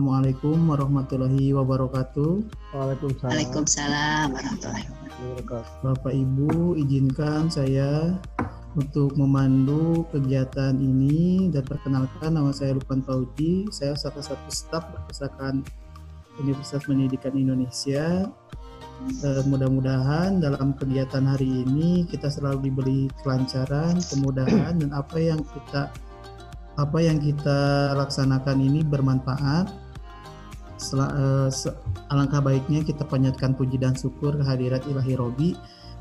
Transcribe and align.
Assalamualaikum 0.00 0.56
warahmatullahi 0.64 1.52
wabarakatuh. 1.52 2.32
Waalaikumsalam. 2.72 3.36
Waalaikumsalam 3.36 4.26
warahmatullahi 4.32 4.88
wabarakatuh. 4.88 5.72
Bapak 5.84 6.14
Ibu, 6.16 6.80
izinkan 6.80 7.52
saya 7.52 8.16
untuk 8.80 9.12
memandu 9.20 10.08
kegiatan 10.08 10.72
ini 10.80 11.52
dan 11.52 11.68
perkenalkan 11.68 12.32
nama 12.32 12.48
saya 12.48 12.80
Lukman 12.80 13.04
Fauji. 13.04 13.68
Saya 13.68 13.92
salah 13.92 14.24
satu 14.24 14.48
staf 14.48 14.88
perpustakaan 14.88 15.68
Universitas 16.40 16.80
Pendidikan 16.88 17.36
Indonesia. 17.36 18.24
Eh, 19.04 19.42
mudah-mudahan 19.44 20.40
dalam 20.40 20.80
kegiatan 20.80 21.28
hari 21.28 21.68
ini 21.68 22.08
kita 22.08 22.32
selalu 22.32 22.72
diberi 22.72 23.00
kelancaran, 23.20 24.00
kemudahan 24.08 24.80
dan 24.80 24.96
apa 24.96 25.20
yang 25.20 25.44
kita 25.44 25.92
apa 26.80 26.98
yang 27.04 27.20
kita 27.20 27.92
laksanakan 28.00 28.64
ini 28.64 28.80
bermanfaat. 28.80 29.89
Sel, 30.80 31.04
eh, 31.04 31.48
alangkah 32.08 32.40
baiknya 32.40 32.80
kita 32.80 33.04
panjatkan 33.04 33.52
puji 33.52 33.76
dan 33.76 33.92
syukur 33.92 34.32
kehadirat 34.40 34.88
Ilahi 34.88 35.14
Robi 35.14 35.50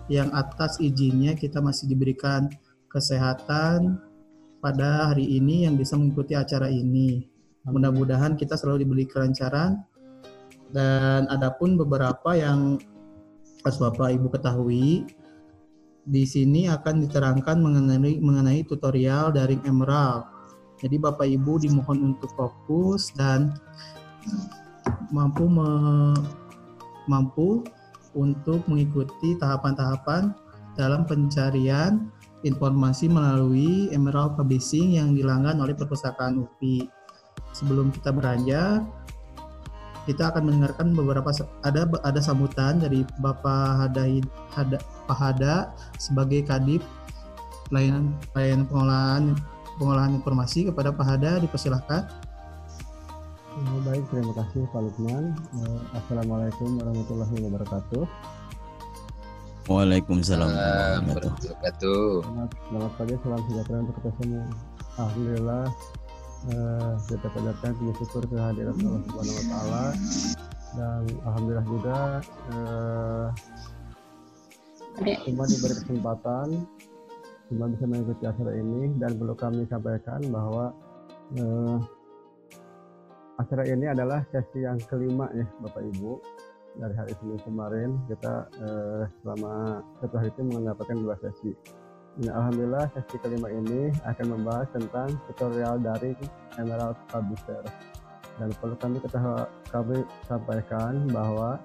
yang 0.08 0.32
atas 0.32 0.80
izinnya 0.80 1.36
kita 1.36 1.60
masih 1.60 1.92
diberikan 1.92 2.48
kesehatan 2.88 4.00
pada 4.64 5.14
hari 5.14 5.38
ini 5.38 5.68
yang 5.68 5.76
bisa 5.76 6.00
mengikuti 6.00 6.34
acara 6.34 6.72
ini. 6.72 7.28
Mudah-mudahan 7.68 8.40
kita 8.40 8.56
selalu 8.56 8.88
diberi 8.88 9.06
kelancaran 9.06 9.84
dan 10.72 11.30
adapun 11.30 11.76
beberapa 11.76 12.34
yang 12.34 12.80
harus 13.62 13.78
Bapak 13.78 14.16
Ibu 14.16 14.32
ketahui 14.32 15.06
di 16.10 16.24
sini 16.26 16.66
akan 16.72 17.06
diterangkan 17.06 17.58
mengenai 17.60 18.18
mengenai 18.18 18.66
tutorial 18.66 19.36
dari 19.36 19.60
Emerald. 19.68 20.26
Jadi 20.80 20.96
Bapak 20.96 21.28
Ibu 21.28 21.60
dimohon 21.62 22.16
untuk 22.16 22.32
fokus 22.34 23.12
dan 23.14 23.54
mampu 25.10 25.46
me, 25.50 26.14
mampu 27.10 27.66
untuk 28.18 28.66
mengikuti 28.66 29.38
tahapan-tahapan 29.38 30.34
dalam 30.78 31.06
pencarian 31.06 32.10
informasi 32.48 33.12
melalui 33.12 33.92
Emerald 33.92 34.40
Publishing 34.40 34.96
yang 34.96 35.12
dilanggan 35.14 35.60
oleh 35.60 35.76
perpustakaan 35.76 36.40
UPI. 36.40 36.88
Sebelum 37.52 37.92
kita 37.92 38.14
beranjak, 38.14 38.86
kita 40.08 40.32
akan 40.32 40.48
mendengarkan 40.48 40.96
beberapa 40.96 41.30
ada 41.62 41.86
ada 42.06 42.22
sambutan 42.24 42.80
dari 42.80 43.04
Bapak 43.20 43.86
Hada, 43.86 44.06
Hada 44.56 44.78
Pak 45.06 45.18
Hada 45.18 45.56
sebagai 46.02 46.46
Kadip 46.48 46.82
pelayanan 47.70 48.18
pelayanan 48.34 48.66
pengolahan 48.66 49.24
pengolahan 49.78 50.12
informasi 50.18 50.74
kepada 50.74 50.90
Pak 50.90 51.06
Hada 51.06 51.38
dipersilahkan. 51.44 52.29
Baik, 53.58 54.06
terima 54.14 54.34
kasih 54.38 54.62
Pak 54.70 54.82
Lukman. 54.86 55.34
Assalamualaikum 55.98 56.78
warahmatullahi 56.78 57.36
wabarakatuh. 57.50 58.04
Waalaikumsalam 59.66 60.54
warahmatullahi 60.54 61.42
wabarakatuh. 61.42 62.02
Selamat, 62.22 62.50
selamat 62.70 62.92
pagi, 62.94 63.14
salam 63.26 63.42
sejahtera 63.50 63.78
untuk 63.82 63.96
kita 63.98 64.12
semua. 64.22 64.46
Alhamdulillah 65.02 65.66
uh, 66.54 66.94
kita 67.10 67.28
panjatkan 67.34 67.72
puji 67.74 67.94
syukur 67.98 68.24
kehadiran 68.30 68.76
Allah 68.78 69.02
Subhanahu 69.10 69.38
wa 69.42 69.46
taala 69.50 69.86
dan 70.70 71.04
alhamdulillah 71.26 71.66
juga 71.66 71.98
uh, 72.54 73.28
semua 75.26 75.46
diberi 75.50 75.76
kesempatan 75.82 76.48
semua 77.50 77.68
bisa 77.74 77.86
mengikuti 77.90 78.24
acara 78.30 78.52
ini 78.54 78.94
dan 79.02 79.18
perlu 79.18 79.34
kami 79.34 79.66
sampaikan 79.66 80.22
bahwa 80.30 80.70
uh, 81.42 81.82
acara 83.40 83.64
ini 83.64 83.88
adalah 83.88 84.20
sesi 84.36 84.68
yang 84.68 84.76
kelima 84.92 85.32
ya 85.32 85.48
Bapak 85.64 85.80
Ibu 85.80 86.20
dari 86.76 86.94
hari 86.96 87.14
Senin 87.18 87.40
kemarin 87.42 87.90
kita 88.12 88.46
eh, 88.60 89.04
selama 89.24 89.80
satu 90.04 90.16
hari 90.20 90.30
itu 90.32 90.42
mendapatkan 90.44 90.98
dua 91.00 91.16
sesi. 91.24 91.52
Nah, 92.20 92.36
Alhamdulillah 92.36 92.86
sesi 92.92 93.16
kelima 93.24 93.48
ini 93.48 93.96
akan 94.04 94.28
membahas 94.36 94.68
tentang 94.76 95.16
tutorial 95.32 95.80
dari 95.80 96.12
Emerald 96.60 97.00
Publisher. 97.08 97.64
Dan 98.40 98.56
perlu 98.56 98.76
kami 98.80 99.04
ketahui, 99.04 99.44
kami 99.72 99.98
sampaikan 100.28 101.08
bahwa 101.08 101.60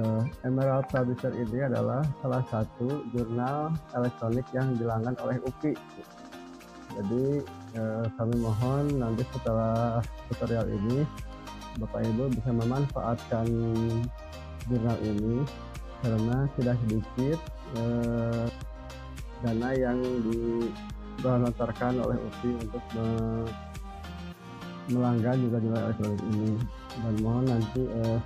eh, 0.00 0.22
Emerald 0.48 0.88
Publisher 0.88 1.36
ini 1.36 1.68
adalah 1.68 2.00
salah 2.24 2.44
satu 2.48 3.04
jurnal 3.12 3.76
elektronik 3.92 4.48
yang 4.56 4.72
dilanggan 4.80 5.16
oleh 5.20 5.36
UPI. 5.44 5.76
Jadi 6.90 7.44
eh, 7.76 8.06
kami 8.18 8.34
mohon 8.40 8.84
nanti 8.98 9.22
setelah 9.34 10.00
tutorial 10.30 10.66
ini 10.70 11.06
Bapak 11.78 12.02
Ibu 12.02 12.34
bisa 12.34 12.50
memanfaatkan 12.50 13.46
jurnal 14.66 14.98
ini 15.06 15.46
karena 16.00 16.36
tidak 16.56 16.76
sedikit 16.86 17.38
eh, 17.78 18.46
dana 19.40 19.70
yang 19.72 19.98
dilontarkan 21.20 22.00
oleh 22.00 22.16
UPI 22.18 22.50
untuk 22.68 22.84
me 22.96 23.08
melanggar 24.90 25.38
juga 25.38 25.62
jurnal 25.62 25.82
elektronik 25.86 26.22
ini. 26.34 26.50
Dan 26.98 27.14
mohon 27.22 27.44
nanti 27.46 27.82
eh, 27.86 28.18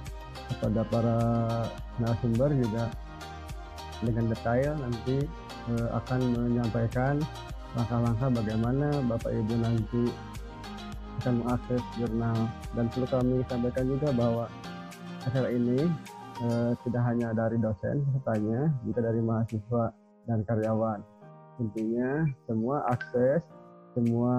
kepada 0.54 0.80
para 0.88 1.18
narasumber 2.00 2.50
juga 2.56 2.88
dengan 4.00 4.24
detail 4.32 4.72
nanti 4.80 5.16
eh, 5.70 5.88
akan 5.92 6.20
menyampaikan 6.32 7.20
langkah-langkah 7.74 8.28
bagaimana 8.30 8.88
Bapak 9.10 9.30
Ibu 9.34 9.54
nanti 9.58 10.04
akan 11.22 11.34
mengakses 11.42 11.82
jurnal 11.98 12.38
dan 12.74 12.86
perlu 12.90 13.06
kami 13.10 13.36
sampaikan 13.50 13.84
juga 13.90 14.08
bahwa 14.14 14.44
acara 15.26 15.48
ini 15.50 15.90
eh, 16.42 16.72
tidak 16.86 17.02
hanya 17.06 17.34
dari 17.34 17.56
dosen 17.58 18.02
pesertanya, 18.06 18.70
juga 18.86 19.00
dari 19.10 19.20
mahasiswa 19.22 19.84
dan 20.30 20.38
karyawan. 20.46 21.00
Intinya 21.62 22.26
semua 22.50 22.82
akses, 22.90 23.42
semua 23.94 24.34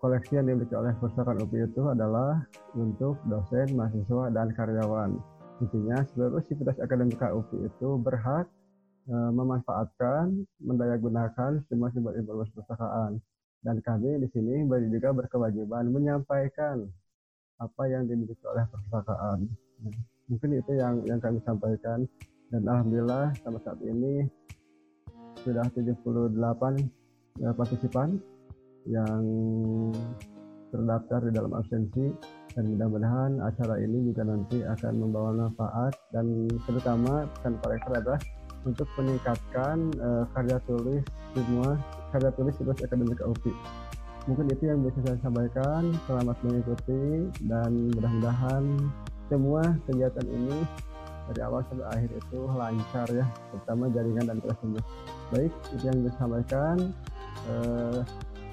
koleksi 0.00 0.40
yang 0.40 0.48
dimiliki 0.48 0.72
oleh 0.72 0.96
perpustakaan 0.96 1.44
UPI 1.44 1.68
itu 1.68 1.82
adalah 1.92 2.40
untuk 2.72 3.20
dosen, 3.28 3.76
mahasiswa, 3.76 4.32
dan 4.32 4.48
karyawan. 4.56 5.10
Intinya 5.60 6.00
seluruh 6.14 6.40
sivitas 6.48 6.78
akademika 6.80 7.28
UPI 7.36 7.68
itu 7.68 7.88
berhak 8.00 8.48
memanfaatkan, 9.10 10.46
mendayagunakan 10.62 11.66
semua 11.66 11.90
sumber 11.90 12.14
informasi 12.14 12.54
perpustakaan. 12.54 13.18
Dan 13.60 13.76
kami 13.84 14.22
di 14.24 14.28
sini 14.32 14.64
juga 14.88 15.12
berkewajiban 15.12 15.90
menyampaikan 15.90 16.86
apa 17.60 17.82
yang 17.90 18.08
dimiliki 18.08 18.40
oleh 18.48 18.64
perpustakaan. 18.70 19.50
Mungkin 20.30 20.50
itu 20.56 20.72
yang 20.78 21.02
yang 21.04 21.20
kami 21.20 21.42
sampaikan 21.42 22.06
dan 22.54 22.62
alhamdulillah 22.64 23.34
sampai 23.42 23.60
saat 23.66 23.80
ini 23.82 24.24
sudah 25.42 25.66
78 25.74 26.36
ya, 27.42 27.50
partisipan 27.52 28.16
yang 28.88 29.22
terdaftar 30.70 31.20
di 31.28 31.32
dalam 31.34 31.52
absensi 31.52 32.14
dan 32.54 32.64
mudah-mudahan 32.74 33.42
acara 33.42 33.78
ini 33.78 34.10
juga 34.10 34.22
nanti 34.26 34.62
akan 34.62 34.92
membawa 34.98 35.30
manfaat 35.46 35.94
dan 36.14 36.46
terutama 36.66 37.26
pesan 37.38 37.58
rektor 37.66 37.94
adalah 37.98 38.20
untuk 38.68 38.88
meningkatkan 39.00 39.92
uh, 40.00 40.24
karya 40.36 40.58
tulis 40.68 41.04
semua 41.32 41.78
karya 42.12 42.30
tulis 42.34 42.54
situs 42.58 42.78
akademik 42.82 43.20
UPI 43.22 43.54
mungkin 44.28 44.52
itu 44.52 44.68
yang 44.68 44.80
bisa 44.84 44.98
saya 45.06 45.18
sampaikan. 45.24 45.90
Selamat 46.04 46.36
mengikuti 46.44 47.30
dan 47.48 47.90
mudah-mudahan 47.96 48.64
semua 49.30 49.62
kegiatan 49.86 50.26
ini 50.26 50.56
dari 51.30 51.40
awal 51.46 51.62
sampai 51.70 51.86
akhir 51.94 52.10
itu 52.18 52.38
lancar 52.58 53.06
ya 53.14 53.26
terutama 53.54 53.86
jaringan 53.94 54.24
dan 54.26 54.38
semua 54.42 54.82
baik 55.30 55.52
itu 55.72 55.84
yang 55.86 55.98
bisa 56.04 56.16
sampaikan. 56.18 56.76
Eh, 57.48 57.98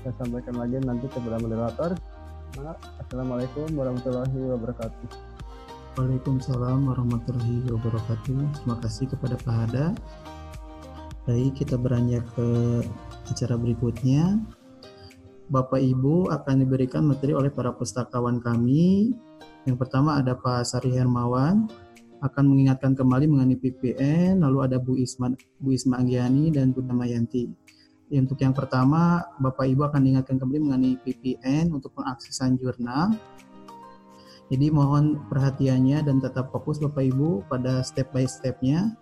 saya 0.06 0.14
sampaikan 0.22 0.56
lagi 0.56 0.78
nanti 0.80 1.06
kepada 1.10 1.42
moderator. 1.42 1.92
Assalamualaikum 3.04 3.70
warahmatullahi 3.76 4.34
wabarakatuh 4.34 5.27
Waalaikumsalam 5.98 6.94
warahmatullahi 6.94 7.74
wabarakatuh 7.74 8.38
terima 8.62 8.78
kasih 8.86 9.10
kepada 9.10 9.34
Pak 9.42 9.56
Hada 9.66 9.98
baik 11.26 11.58
kita 11.58 11.74
beranjak 11.74 12.22
ke 12.38 12.48
acara 13.26 13.58
berikutnya 13.58 14.38
Bapak 15.50 15.82
Ibu 15.82 16.30
akan 16.30 16.56
diberikan 16.62 17.02
materi 17.02 17.34
oleh 17.34 17.48
para 17.48 17.72
pustakawan 17.72 18.44
kami. 18.44 19.16
Yang 19.64 19.78
pertama 19.80 20.20
ada 20.20 20.36
Pak 20.36 20.68
Sari 20.68 20.92
Hermawan 20.92 21.72
akan 22.20 22.44
mengingatkan 22.46 22.94
kembali 22.94 23.26
mengenai 23.32 23.56
PPN, 23.56 24.44
lalu 24.44 24.68
ada 24.68 24.78
Bu 24.78 25.00
Isma 25.00 25.32
Bu 25.58 25.72
Isma 25.72 26.04
Anggiani 26.04 26.52
dan 26.52 26.76
Bu 26.76 26.84
Damayanti. 26.84 27.48
Untuk 28.12 28.40
yang 28.44 28.52
pertama, 28.52 29.24
Bapak 29.40 29.68
Ibu 29.68 29.88
akan 29.88 30.00
diingatkan 30.04 30.36
kembali 30.36 30.60
mengenai 30.68 30.94
PPN 31.00 31.72
untuk 31.72 31.96
pengaksesan 31.96 32.60
jurnal. 32.60 33.16
Jadi 34.48 34.72
mohon 34.72 35.28
perhatiannya 35.28 36.08
dan 36.08 36.24
tetap 36.24 36.56
fokus 36.56 36.80
Bapak 36.80 37.04
Ibu 37.04 37.48
pada 37.52 37.84
step 37.84 38.16
by 38.16 38.24
stepnya. 38.24 38.96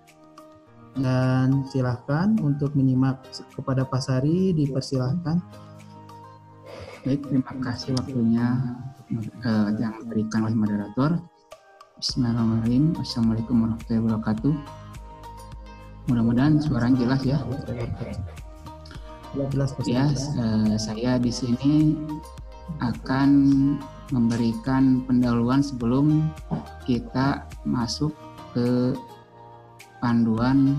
Dan 0.95 1.67
silahkan 1.67 2.39
untuk 2.39 2.71
menyimak 2.71 3.19
kepada 3.51 3.83
Pak 3.83 3.99
Sari 3.99 4.55
dipersilahkan 4.55 5.43
Baik, 7.05 7.21
terima 7.29 7.53
kasih 7.61 7.93
waktunya 7.93 8.47
uh, 9.45 9.69
yang 9.77 9.93
diberikan 10.01 10.41
oleh 10.41 10.57
moderator. 10.57 11.21
Bismillahirrahmanirrahim. 12.01 12.97
Assalamualaikum 12.97 13.55
warahmatullahi 13.61 14.01
wabarakatuh. 14.09 14.53
Mudah-mudahan 16.09 16.57
suaranya 16.57 16.97
jelas 17.05 17.21
ya. 17.21 17.37
Jelas, 19.53 19.77
ya, 19.85 20.09
uh, 20.09 20.73
saya 20.81 21.21
di 21.21 21.29
sini 21.29 21.93
akan 22.81 23.29
memberikan 24.13 25.01
pendahuluan 25.09 25.65
sebelum 25.65 26.29
kita 26.85 27.45
masuk 27.65 28.13
ke 28.53 28.93
panduan 30.03 30.77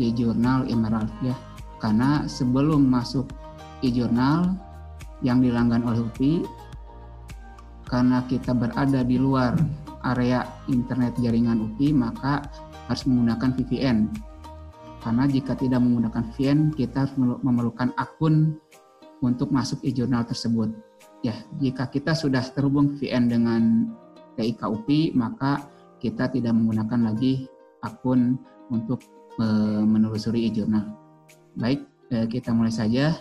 e-jurnal 0.00 0.64
Emerald 0.68 1.10
ya. 1.20 1.36
Karena 1.80 2.24
sebelum 2.24 2.88
masuk 2.88 3.28
e-jurnal 3.84 4.56
yang 5.20 5.44
dilanggan 5.44 5.84
oleh 5.84 6.00
UPI 6.00 6.44
karena 7.88 8.24
kita 8.30 8.54
berada 8.54 9.02
di 9.04 9.18
luar 9.18 9.56
area 10.14 10.46
internet 10.70 11.12
jaringan 11.20 11.60
UPI 11.60 11.92
maka 11.92 12.40
harus 12.88 13.04
menggunakan 13.04 13.50
VPN 13.60 13.98
karena 15.00 15.24
jika 15.28 15.52
tidak 15.56 15.80
menggunakan 15.80 16.22
VPN 16.32 16.72
kita 16.76 17.04
harus 17.04 17.14
memerlukan 17.18 17.92
akun 18.00 18.56
untuk 19.20 19.52
masuk 19.52 19.82
e-jurnal 19.84 20.24
tersebut 20.24 20.72
ya 21.20 21.36
jika 21.60 21.88
kita 21.88 22.16
sudah 22.16 22.40
terhubung 22.52 22.96
VPN 22.96 23.24
dengan 23.28 23.62
TIK 24.36 24.60
UPI 24.64 25.12
maka 25.16 25.68
kita 26.00 26.32
tidak 26.32 26.56
menggunakan 26.56 27.12
lagi 27.12 27.44
akun 27.84 28.40
untuk 28.72 29.04
menelusuri 29.84 30.48
e-jurnal. 30.48 30.84
Baik 31.56 31.80
eh, 32.12 32.28
kita 32.28 32.52
mulai 32.52 32.72
saja. 32.72 33.16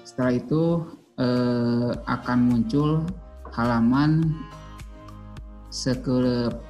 setelah 0.00 0.40
itu 0.40 0.80
eh, 1.20 1.92
akan 2.08 2.38
muncul 2.48 3.04
halaman 3.52 4.24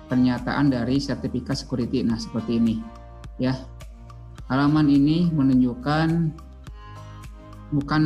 pernyataan 0.09 0.73
dari 0.73 0.97
sertifikat 0.97 1.61
security. 1.61 2.01
Nah, 2.01 2.17
seperti 2.17 2.57
ini. 2.57 2.81
Ya. 3.37 3.53
Halaman 4.49 4.89
ini 4.89 5.29
menunjukkan 5.33 6.09
bukan 7.73 8.03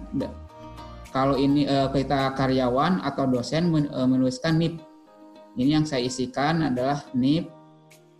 kalau 1.10 1.34
ini 1.40 1.66
uh, 1.66 1.88
kita 1.90 2.36
karyawan 2.36 3.02
atau 3.02 3.26
dosen 3.26 3.72
uh, 3.72 4.06
menuliskan 4.06 4.60
NIP. 4.60 4.78
Ini 5.56 5.80
yang 5.80 5.86
saya 5.88 6.04
isikan 6.04 6.70
adalah 6.70 7.02
NIP. 7.16 7.48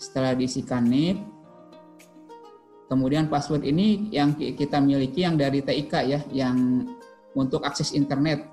Setelah 0.00 0.32
diisikan 0.32 0.88
NIP, 0.88 1.20
Kemudian 2.86 3.26
password 3.26 3.66
ini 3.66 4.14
yang 4.14 4.38
kita 4.38 4.78
miliki 4.78 5.26
yang 5.26 5.34
dari 5.34 5.58
TIK 5.58 5.92
ya, 6.06 6.20
yang 6.30 6.86
untuk 7.34 7.66
akses 7.66 7.90
internet. 7.92 8.46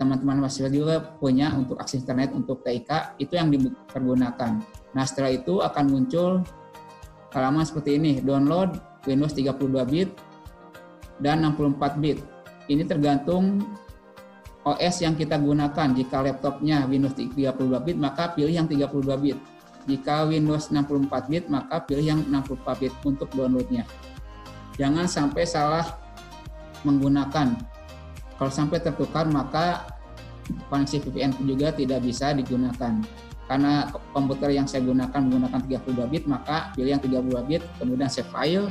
Teman-teman 0.00 0.40
mahasiswa 0.40 0.72
juga 0.72 0.96
punya 1.20 1.52
untuk 1.52 1.76
akses 1.76 2.00
internet 2.00 2.32
untuk 2.32 2.64
TIK, 2.64 3.20
itu 3.20 3.36
yang 3.36 3.52
dipergunakan. 3.52 4.64
Nah 4.96 5.04
setelah 5.04 5.28
itu 5.28 5.60
akan 5.60 5.84
muncul 5.92 6.40
halaman 7.36 7.68
seperti 7.68 8.00
ini, 8.00 8.24
download 8.24 8.80
Windows 9.04 9.36
32 9.36 9.84
bit 9.92 10.08
dan 11.20 11.44
64 11.44 12.00
bit. 12.00 12.18
Ini 12.72 12.88
tergantung 12.88 13.60
OS 14.64 15.04
yang 15.04 15.16
kita 15.20 15.36
gunakan. 15.36 15.88
Jika 15.92 16.24
laptopnya 16.24 16.88
Windows 16.88 17.12
32 17.12 17.60
bit, 17.84 17.96
maka 18.00 18.32
pilih 18.32 18.56
yang 18.56 18.64
32 18.64 19.20
bit. 19.20 19.36
Jika 19.88 20.28
Windows 20.28 20.68
64 20.68 21.30
bit, 21.32 21.44
maka 21.48 21.80
pilih 21.84 22.04
yang 22.04 22.20
64 22.28 22.80
bit 22.80 22.94
untuk 23.06 23.32
downloadnya. 23.32 23.88
Jangan 24.76 25.08
sampai 25.08 25.44
salah 25.44 25.84
menggunakan. 26.84 27.56
Kalau 28.36 28.52
sampai 28.52 28.80
tertukar, 28.80 29.28
maka 29.28 29.84
koneksi 30.72 30.96
VPN 31.04 31.36
juga 31.44 31.72
tidak 31.72 32.00
bisa 32.04 32.32
digunakan. 32.32 33.00
Karena 33.44 33.90
komputer 34.14 34.54
yang 34.54 34.64
saya 34.70 34.86
gunakan 34.86 35.20
menggunakan 35.26 35.60
32 35.82 36.12
bit, 36.12 36.24
maka 36.30 36.70
pilih 36.72 36.96
yang 36.96 37.02
32 37.02 37.48
bit, 37.50 37.62
kemudian 37.82 38.08
save 38.08 38.30
file, 38.30 38.70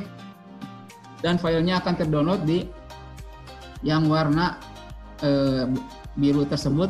dan 1.20 1.36
filenya 1.36 1.84
akan 1.84 1.94
terdownload 2.00 2.42
di 2.48 2.64
yang 3.84 4.08
warna 4.08 4.56
eh, 5.20 5.68
biru 6.16 6.48
tersebut. 6.48 6.88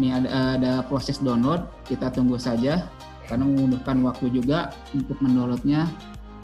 Ini 0.00 0.16
ada, 0.16 0.28
ada 0.56 0.72
proses 0.88 1.20
download, 1.20 1.68
kita 1.84 2.08
tunggu 2.10 2.40
saja 2.40 2.88
karena 3.30 3.46
membutuhkan 3.46 4.02
waktu 4.02 4.26
juga 4.34 4.74
untuk 4.90 5.14
mendownloadnya 5.22 5.86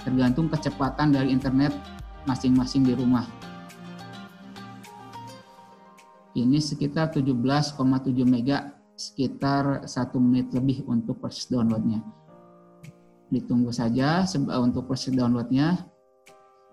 tergantung 0.07 0.47
kecepatan 0.47 1.11
dari 1.11 1.35
internet 1.35 1.75
masing-masing 2.31 2.87
di 2.87 2.95
rumah. 2.95 3.26
Ini 6.37 6.62
sekitar 6.62 7.11
17,7 7.11 7.75
mega, 8.23 8.76
sekitar 8.95 9.88
satu 9.88 10.23
menit 10.23 10.52
lebih 10.55 10.87
untuk 10.87 11.19
proses 11.19 11.50
downloadnya. 11.50 12.05
Ditunggu 13.33 13.75
saja 13.75 14.23
untuk 14.62 14.87
proses 14.87 15.16
downloadnya. 15.16 15.81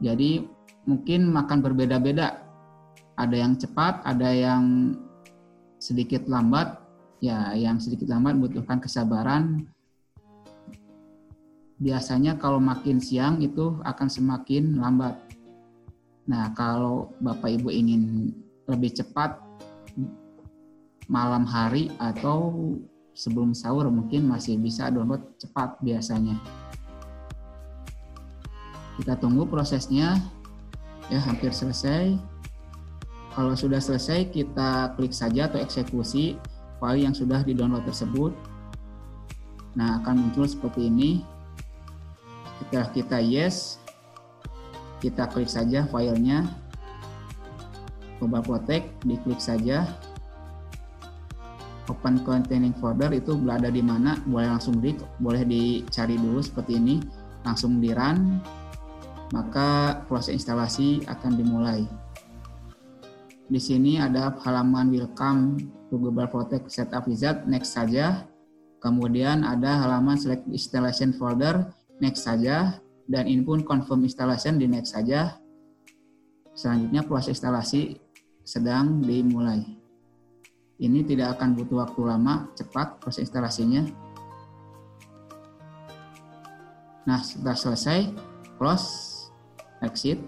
Jadi 0.03 0.45
mungkin 0.85 1.31
makan 1.31 1.63
berbeda-beda. 1.63 2.43
Ada 3.15 3.35
yang 3.39 3.55
cepat, 3.55 4.03
ada 4.03 4.29
yang 4.29 4.93
sedikit 5.79 6.27
lambat. 6.27 6.77
Ya, 7.23 7.55
yang 7.55 7.79
sedikit 7.79 8.11
lambat 8.11 8.35
membutuhkan 8.35 8.83
kesabaran. 8.83 9.63
Biasanya 11.83 12.39
kalau 12.39 12.63
makin 12.63 13.03
siang 13.03 13.43
itu 13.43 13.75
akan 13.83 14.07
semakin 14.07 14.79
lambat. 14.79 15.19
Nah, 16.31 16.55
kalau 16.55 17.11
Bapak 17.19 17.59
Ibu 17.59 17.67
ingin 17.67 18.31
lebih 18.71 18.95
cepat 18.95 19.35
malam 21.11 21.43
hari 21.43 21.91
atau 21.99 22.55
sebelum 23.11 23.51
sahur 23.51 23.91
mungkin 23.91 24.31
masih 24.31 24.55
bisa 24.55 24.87
download 24.87 25.19
cepat 25.35 25.75
biasanya. 25.83 26.39
Kita 28.95 29.19
tunggu 29.19 29.43
prosesnya 29.43 30.23
ya 31.11 31.19
hampir 31.19 31.51
selesai. 31.51 32.15
Kalau 33.35 33.57
sudah 33.59 33.83
selesai 33.83 34.31
kita 34.31 34.95
klik 34.95 35.11
saja 35.11 35.51
atau 35.51 35.59
eksekusi 35.59 36.39
file 36.79 37.03
yang 37.03 37.11
sudah 37.11 37.43
di-download 37.43 37.83
tersebut. 37.83 38.31
Nah, 39.73 39.99
akan 39.99 40.29
muncul 40.29 40.45
seperti 40.45 40.87
ini. 40.87 41.32
Setelah 42.61 42.87
kita 42.93 43.17
yes, 43.23 43.81
kita 45.01 45.29
klik 45.31 45.49
saja 45.49 45.87
filenya. 45.89 46.45
Global 48.21 48.43
Protect, 48.45 48.87
diklik 49.03 49.41
saja. 49.41 49.87
Open 51.91 52.23
containing 52.23 52.71
folder 52.79 53.11
itu 53.11 53.35
berada 53.35 53.67
di 53.67 53.83
mana? 53.83 54.15
Boleh 54.23 54.47
langsung 54.47 54.79
di 54.79 54.95
boleh 55.19 55.43
dicari 55.43 56.15
dulu 56.15 56.39
seperti 56.39 56.79
ini. 56.79 57.03
Langsung 57.43 57.83
di 57.83 57.91
run 57.91 58.39
maka 59.33 59.99
proses 60.05 60.37
instalasi 60.37 61.01
akan 61.09 61.31
dimulai. 61.33 61.81
Di 63.49 63.59
sini 63.59 63.97
ada 63.97 64.31
halaman 64.45 64.93
welcome 64.93 65.57
to 65.89 65.97
Google 65.97 66.29
Protect 66.29 66.69
Setup 66.69 67.09
Wizard. 67.09 67.49
Next 67.49 67.73
saja. 67.73 68.29
Kemudian 68.79 69.41
ada 69.41 69.83
halaman 69.83 70.15
select 70.15 70.45
installation 70.47 71.11
folder 71.17 71.67
next 72.03 72.27
saja 72.27 72.83
dan 73.07 73.23
ini 73.31 73.39
pun 73.47 73.63
confirm 73.63 74.03
installation 74.03 74.59
di 74.59 74.67
next 74.67 74.91
saja 74.91 75.39
selanjutnya 76.51 77.07
proses 77.07 77.39
instalasi 77.39 77.95
sedang 78.43 78.99
dimulai 78.99 79.83
ini 80.83 80.99
tidak 81.07 81.39
akan 81.39 81.55
butuh 81.55 81.85
waktu 81.85 82.01
lama, 82.03 82.49
cepat 82.59 82.99
proses 82.99 83.29
instalasinya. 83.29 83.87
Nah, 87.07 87.19
setelah 87.23 87.55
selesai, 87.55 88.11
close, 88.59 88.87
exit. 89.79 90.19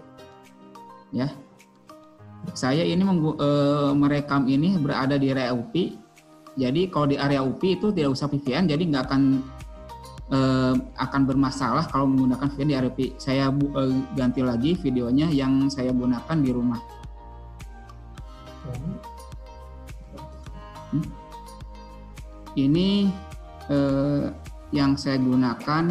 Ya. 1.10 1.28
Saya 2.56 2.88
ini 2.88 3.04
menggu, 3.04 3.34
e, 3.36 3.48
merekam 3.98 4.46
ini 4.46 4.80
berada 4.80 5.20
di 5.20 5.28
area 5.34 5.52
UPI. 5.52 5.98
Jadi 6.56 6.88
kalau 6.88 7.10
di 7.10 7.20
area 7.20 7.44
UPI 7.44 7.70
itu 7.76 7.92
tidak 7.92 8.16
usah 8.16 8.30
VPN, 8.32 8.70
jadi 8.70 8.82
nggak 8.86 9.04
akan 9.12 9.22
e, 10.30 10.38
akan 10.96 11.22
bermasalah 11.26 11.86
kalau 11.90 12.06
menggunakan 12.10 12.48
VPN 12.52 12.68
di 12.68 12.76
UPI. 12.88 13.06
Saya 13.18 13.50
bu, 13.50 13.70
e, 13.74 13.82
ganti 14.14 14.40
lagi 14.42 14.74
videonya 14.78 15.30
yang 15.30 15.68
saya 15.70 15.90
gunakan 15.90 16.38
di 16.38 16.50
rumah. 16.54 16.80
Ini 22.56 22.88
eh, 23.68 24.26
yang 24.72 24.96
saya 24.96 25.20
gunakan 25.20 25.84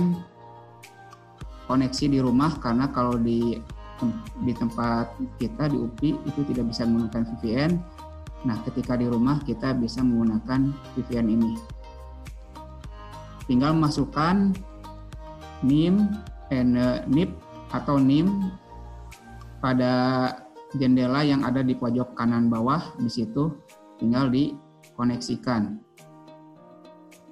koneksi 1.66 2.06
di 2.10 2.20
rumah 2.22 2.58
karena 2.62 2.90
kalau 2.90 3.18
di 3.18 3.58
di 4.44 4.52
tempat 4.52 5.16
kita 5.40 5.72
di 5.72 5.78
UPI 5.80 6.12
itu 6.28 6.42
tidak 6.52 6.74
bisa 6.74 6.84
menggunakan 6.84 7.24
VPN. 7.32 7.72
Nah, 8.46 8.58
ketika 8.68 8.94
di 9.00 9.08
rumah 9.08 9.42
kita 9.42 9.74
bisa 9.74 10.04
menggunakan 10.04 10.74
VPN 10.94 11.28
ini. 11.32 11.54
Tinggal 13.46 13.78
masukkan 13.78 14.54
NIM, 15.62 16.10
eh, 16.50 16.66
NIP 17.06 17.32
atau 17.70 18.02
NIM 18.02 18.50
pada 19.62 19.94
jendela 20.78 21.22
yang 21.24 21.46
ada 21.46 21.64
di 21.64 21.74
pojok 21.74 22.14
kanan 22.18 22.52
bawah 22.52 22.82
di 23.00 23.10
situ 23.10 23.54
tinggal 23.98 24.28
dikoneksikan. 24.30 25.80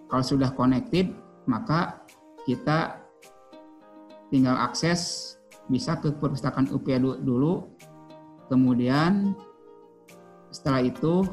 Kalau 0.08 0.24
sudah 0.24 0.54
connected, 0.54 1.10
maka 1.50 2.06
kita 2.46 3.02
tinggal 4.30 4.58
akses 4.58 5.34
bisa 5.68 5.98
ke 5.98 6.14
perpustakaan 6.14 6.70
UPA 6.70 7.02
dulu. 7.02 7.70
Kemudian 8.48 9.34
setelah 10.54 10.86
itu 10.86 11.26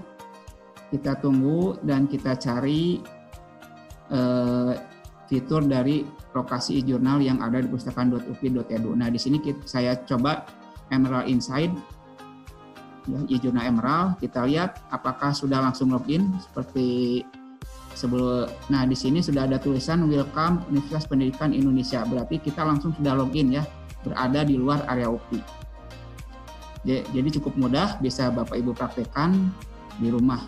kita 0.88 1.20
tunggu 1.20 1.76
dan 1.84 2.08
kita 2.08 2.34
cari 2.40 3.04
eh, 4.10 4.72
fitur 5.30 5.62
dari 5.64 6.02
lokasi 6.34 6.82
e-jurnal 6.82 7.22
yang 7.22 7.38
ada 7.38 7.62
di 7.62 7.70
perpustakaan.upi.edu. 7.70 8.98
Nah, 8.98 9.08
di 9.10 9.18
sini 9.18 9.38
kita, 9.38 9.62
saya 9.66 9.94
coba 10.02 10.46
Emerald 10.90 11.30
Inside 11.30 11.74
ya, 13.06 13.18
e-jurnal 13.30 13.64
Emerald. 13.70 14.18
Kita 14.18 14.42
lihat 14.46 14.82
apakah 14.90 15.30
sudah 15.30 15.62
langsung 15.62 15.94
login 15.94 16.34
seperti 16.42 17.22
sebelum 17.94 18.46
nah 18.70 18.86
di 18.86 18.94
sini 18.94 19.20
sudah 19.20 19.44
ada 19.50 19.58
tulisan 19.58 20.06
welcome 20.06 20.62
Universitas 20.70 21.10
Pendidikan 21.10 21.50
Indonesia 21.50 22.06
berarti 22.06 22.38
kita 22.38 22.62
langsung 22.62 22.94
sudah 22.94 23.18
login 23.18 23.50
ya 23.50 23.66
berada 24.06 24.46
di 24.46 24.56
luar 24.56 24.86
area 24.88 25.10
UPI 25.10 25.42
jadi 26.86 27.28
cukup 27.36 27.60
mudah 27.60 28.00
bisa 28.00 28.32
Bapak 28.32 28.56
Ibu 28.56 28.72
praktekkan 28.72 29.52
di 30.00 30.08
rumah 30.08 30.40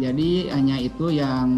jadi 0.00 0.48
hanya 0.56 0.80
itu 0.80 1.12
yang 1.12 1.48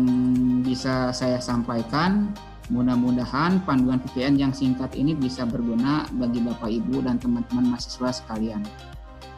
bisa 0.67 1.15
saya 1.15 1.39
sampaikan 1.39 2.35
mudah-mudahan 2.73 3.61
panduan 3.63 4.01
VPN 4.03 4.41
yang 4.41 4.53
singkat 4.57 4.91
ini 4.97 5.13
bisa 5.13 5.45
berguna 5.45 6.09
bagi 6.17 6.41
Bapak 6.41 6.67
Ibu 6.67 7.05
dan 7.05 7.21
teman-teman 7.21 7.77
mahasiswa 7.77 8.11
sekalian. 8.11 8.65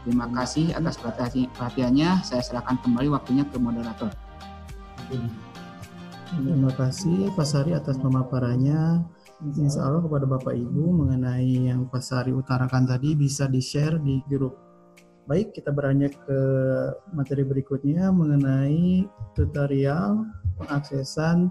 Terima 0.07 0.31
kasih 0.31 0.71
atas 0.73 0.97
perhatiannya. 1.03 2.23
Saya 2.23 2.39
serahkan 2.39 2.79
kembali 2.87 3.11
waktunya 3.11 3.43
ke 3.43 3.59
moderator. 3.59 4.15
Terima 6.31 6.71
kasih 6.79 7.35
Pak 7.35 7.47
Sari 7.47 7.75
atas 7.75 7.99
pemaparannya. 7.99 9.03
Insya 9.45 9.85
Allah 9.85 10.01
kepada 10.07 10.25
Bapak 10.25 10.55
Ibu 10.55 11.05
mengenai 11.05 11.69
yang 11.69 11.91
Pak 11.91 12.01
Sari 12.01 12.33
utarakan 12.33 12.87
tadi 12.89 13.13
bisa 13.19 13.51
di-share 13.51 13.99
di 14.01 14.23
grup. 14.25 14.66
Baik, 15.27 15.59
kita 15.59 15.75
beranjak 15.75 16.15
ke 16.23 16.39
materi 17.11 17.43
berikutnya 17.43 18.15
mengenai 18.15 19.11
tutorial 19.35 20.23
pengaksesan 20.55 21.51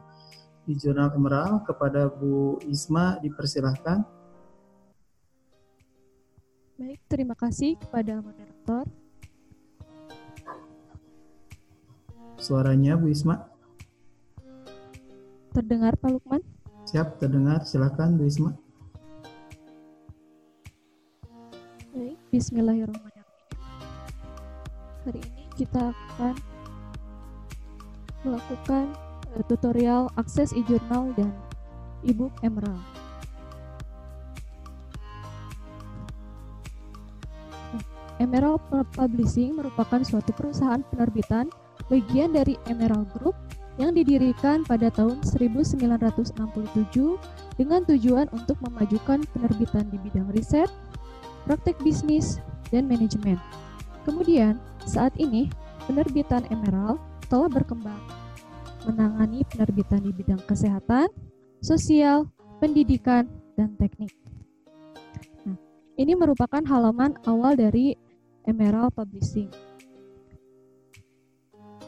di 0.64 0.80
jurnal 0.80 1.12
Emerald 1.12 1.68
kepada 1.68 2.08
Bu 2.08 2.56
Isma 2.72 3.20
dipersilahkan. 3.20 4.00
Baik, 6.80 7.04
terima 7.12 7.36
kasih 7.36 7.76
kepada 7.76 8.24
moderator. 8.24 8.88
Suaranya 12.40 12.96
Bu 12.96 13.12
Isma. 13.12 13.44
Terdengar 15.52 16.00
Pak 16.00 16.16
Lukman? 16.16 16.40
Siap, 16.88 17.20
terdengar. 17.20 17.68
Silakan 17.68 18.16
Bu 18.16 18.24
Isma. 18.24 18.56
Baik, 21.92 22.20
bismillahirrahmanirrahim. 22.32 23.15
Hari 25.06 25.22
ini 25.22 25.46
kita 25.54 25.94
akan 25.94 26.34
melakukan 28.26 28.90
uh, 29.38 29.44
tutorial 29.46 30.10
akses 30.18 30.50
e-journal 30.50 31.14
dan 31.14 31.30
e-book 32.02 32.34
Emerald. 32.42 32.82
Emerald 38.18 38.66
Publishing 38.98 39.62
merupakan 39.62 40.02
suatu 40.02 40.34
perusahaan 40.34 40.82
penerbitan 40.90 41.54
bagian 41.86 42.34
dari 42.34 42.58
Emerald 42.66 43.06
Group 43.14 43.38
yang 43.78 43.94
didirikan 43.94 44.66
pada 44.66 44.90
tahun 44.90 45.22
1967 45.22 46.34
dengan 47.62 47.86
tujuan 47.86 48.26
untuk 48.34 48.58
memajukan 48.66 49.22
penerbitan 49.38 49.86
di 49.94 50.02
bidang 50.02 50.34
riset, 50.34 50.72
praktek 51.46 51.78
bisnis, 51.86 52.42
dan 52.74 52.90
manajemen. 52.90 53.38
Kemudian, 54.06 54.62
saat 54.86 55.18
ini 55.18 55.50
penerbitan 55.90 56.46
Emerald 56.54 57.02
telah 57.26 57.50
berkembang 57.50 57.98
menangani 58.86 59.42
penerbitan 59.50 60.06
di 60.06 60.14
bidang 60.14 60.38
kesehatan, 60.46 61.10
sosial, 61.60 62.30
pendidikan, 62.62 63.26
dan 63.58 63.74
teknik. 63.82 64.14
Nah, 65.42 65.58
ini 65.98 66.14
merupakan 66.14 66.62
halaman 66.70 67.18
awal 67.26 67.58
dari 67.58 67.98
Emerald 68.46 68.94
Publishing. 68.94 69.50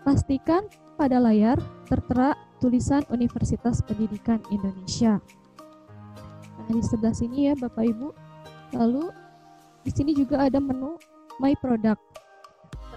Pastikan 0.03 0.67
pada 0.99 1.23
layar 1.23 1.59
tertera 1.87 2.35
tulisan 2.59 3.03
Universitas 3.11 3.83
Pendidikan 3.83 4.43
Indonesia. 4.51 5.23
Nah, 6.59 6.67
di 6.71 6.83
sebelah 6.83 7.15
sini 7.15 7.51
ya 7.51 7.55
Bapak 7.59 7.87
Ibu. 7.87 8.09
Lalu 8.79 9.11
di 9.83 9.91
sini 9.91 10.15
juga 10.15 10.47
ada 10.47 10.63
menu 10.63 10.99
My 11.43 11.55
Product 11.59 12.13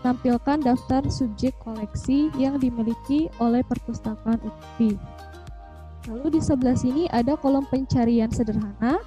menampilkan 0.05 0.62
daftar 0.62 1.01
subjek 1.09 1.57
koleksi 1.65 2.29
yang 2.38 2.62
dimiliki 2.62 3.25
oleh 3.41 3.65
perpustakaan 3.65 4.38
UPI. 4.38 4.93
Lalu 6.05 6.38
di 6.38 6.41
sebelah 6.45 6.77
sini 6.77 7.09
ada 7.09 7.33
kolom 7.33 7.65
pencarian 7.65 8.29
sederhana 8.29 9.01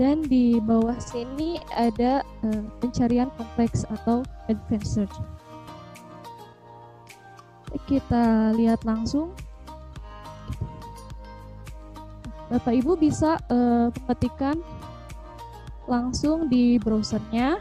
dan 0.00 0.24
di 0.24 0.56
bawah 0.56 0.96
sini 0.96 1.60
ada 1.76 2.24
uh, 2.48 2.64
pencarian 2.80 3.28
kompleks 3.36 3.84
atau 3.92 4.24
advanced 4.48 4.96
search. 4.96 5.16
Kita 7.88 8.52
lihat 8.56 8.84
langsung. 8.84 9.32
Bapak 12.48 12.72
Ibu 12.72 12.96
bisa 12.96 13.36
uh, 13.52 13.92
langsung 15.88 16.48
di 16.48 16.80
browsernya 16.80 17.60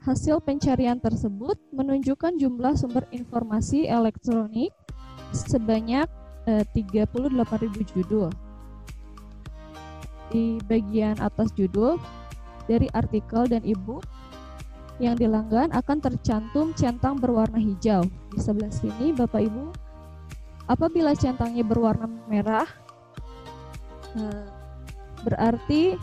Hasil 0.10 0.42
pencarian 0.42 0.98
tersebut 0.98 1.54
menunjukkan 1.70 2.42
jumlah 2.42 2.74
sumber 2.74 3.06
informasi 3.14 3.86
elektronik 3.86 4.74
sebanyak 5.30 6.10
eh, 6.50 6.66
38.000 6.74 7.30
judul. 7.94 8.34
Di 10.34 10.58
bagian 10.66 11.14
atas 11.22 11.54
judul 11.54 12.02
dari 12.66 12.90
artikel 12.98 13.46
dan 13.46 13.62
e-book 13.62 14.02
yang 14.98 15.14
dilanggan 15.14 15.70
akan 15.78 16.02
tercantum 16.02 16.74
centang 16.74 17.22
berwarna 17.22 17.62
hijau. 17.62 18.02
Di 18.34 18.42
sebelah 18.42 18.74
sini 18.74 19.14
Bapak 19.14 19.46
Ibu, 19.46 19.70
apabila 20.66 21.14
centangnya 21.14 21.62
berwarna 21.62 22.10
merah, 22.26 22.66
eh, 24.18 24.50
berarti 25.22 26.02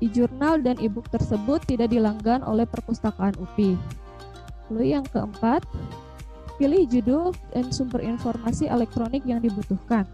e-jurnal 0.00 0.60
dan 0.60 0.80
e-book 0.80 1.06
tersebut 1.12 1.62
tidak 1.68 1.92
dilanggan 1.92 2.40
oleh 2.42 2.64
perpustakaan 2.64 3.36
UPI. 3.36 3.76
Lalu 4.72 4.96
yang 4.96 5.04
keempat, 5.08 5.64
pilih 6.60 6.84
judul 6.88 7.32
dan 7.56 7.72
sumber 7.72 8.04
informasi 8.04 8.68
elektronik 8.68 9.24
yang 9.24 9.40
dibutuhkan. 9.40 10.04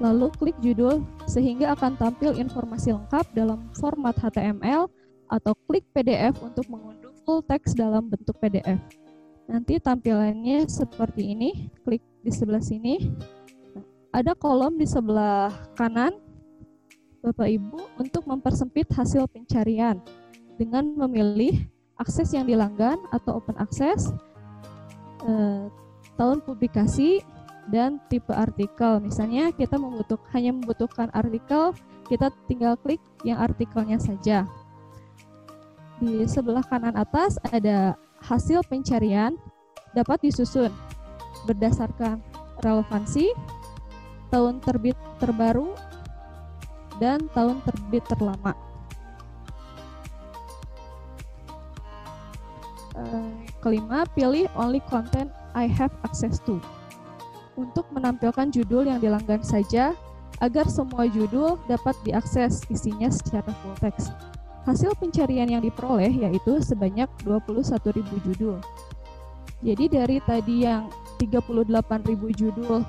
Lalu 0.00 0.32
klik 0.40 0.56
judul 0.64 1.04
sehingga 1.28 1.76
akan 1.76 2.00
tampil 2.00 2.32
informasi 2.32 2.96
lengkap 2.96 3.28
dalam 3.36 3.68
format 3.76 4.16
HTML 4.16 4.88
atau 5.28 5.52
klik 5.68 5.84
PDF 5.92 6.40
untuk 6.40 6.64
mengunduh 6.72 7.12
full 7.28 7.44
text 7.44 7.76
dalam 7.76 8.08
bentuk 8.08 8.34
PDF. 8.40 8.80
Nanti 9.50 9.76
tampilannya 9.76 10.64
seperti 10.70 11.36
ini, 11.36 11.68
klik 11.84 12.00
di 12.24 12.32
sebelah 12.32 12.64
sini. 12.64 13.12
Ada 14.10 14.34
kolom 14.34 14.80
di 14.80 14.88
sebelah 14.88 15.52
kanan 15.76 16.29
Bapak 17.20 17.48
Ibu 17.52 18.00
untuk 18.00 18.24
mempersempit 18.24 18.88
hasil 18.96 19.28
pencarian 19.28 20.00
dengan 20.56 20.88
memilih 20.96 21.68
akses 22.00 22.32
yang 22.32 22.48
dilanggan 22.48 22.96
atau 23.12 23.36
open 23.36 23.60
access, 23.60 24.08
eh, 25.28 25.68
tahun 26.16 26.40
publikasi, 26.40 27.20
dan 27.68 28.00
tipe 28.08 28.32
artikel. 28.32 28.98
Misalnya 29.04 29.52
kita 29.52 29.76
membutuh, 29.76 30.16
hanya 30.32 30.56
membutuhkan 30.56 31.12
artikel, 31.12 31.76
kita 32.08 32.32
tinggal 32.48 32.74
klik 32.80 33.00
yang 33.22 33.38
artikelnya 33.38 34.00
saja. 34.00 34.48
Di 36.00 36.24
sebelah 36.24 36.64
kanan 36.64 36.96
atas 36.96 37.36
ada 37.52 37.94
hasil 38.24 38.64
pencarian 38.64 39.36
dapat 39.92 40.24
disusun 40.24 40.72
berdasarkan 41.44 42.24
relevansi, 42.64 43.32
tahun 44.32 44.64
terbit 44.64 44.96
terbaru, 45.20 45.76
dan 47.00 47.24
tahun 47.32 47.64
terbit 47.64 48.04
terlama. 48.06 48.52
kelima, 53.60 54.08
pilih 54.16 54.48
only 54.56 54.80
content 54.88 55.28
I 55.52 55.68
have 55.68 55.92
access 56.02 56.40
to. 56.48 56.58
Untuk 57.54 57.84
menampilkan 57.92 58.48
judul 58.48 58.88
yang 58.88 59.04
dilanggan 59.04 59.44
saja, 59.44 59.92
agar 60.40 60.64
semua 60.72 61.04
judul 61.04 61.60
dapat 61.68 61.92
diakses 62.00 62.64
isinya 62.72 63.12
secara 63.12 63.52
full 63.60 63.76
text. 63.76 64.08
Hasil 64.64 64.96
pencarian 64.96 65.48
yang 65.48 65.62
diperoleh 65.64 66.08
yaitu 66.08 66.60
sebanyak 66.64 67.08
21.000 67.24 68.00
judul. 68.24 68.56
Jadi 69.60 69.84
dari 69.92 70.16
tadi 70.24 70.64
yang 70.64 70.88
38.000 71.20 71.76
judul 72.32 72.80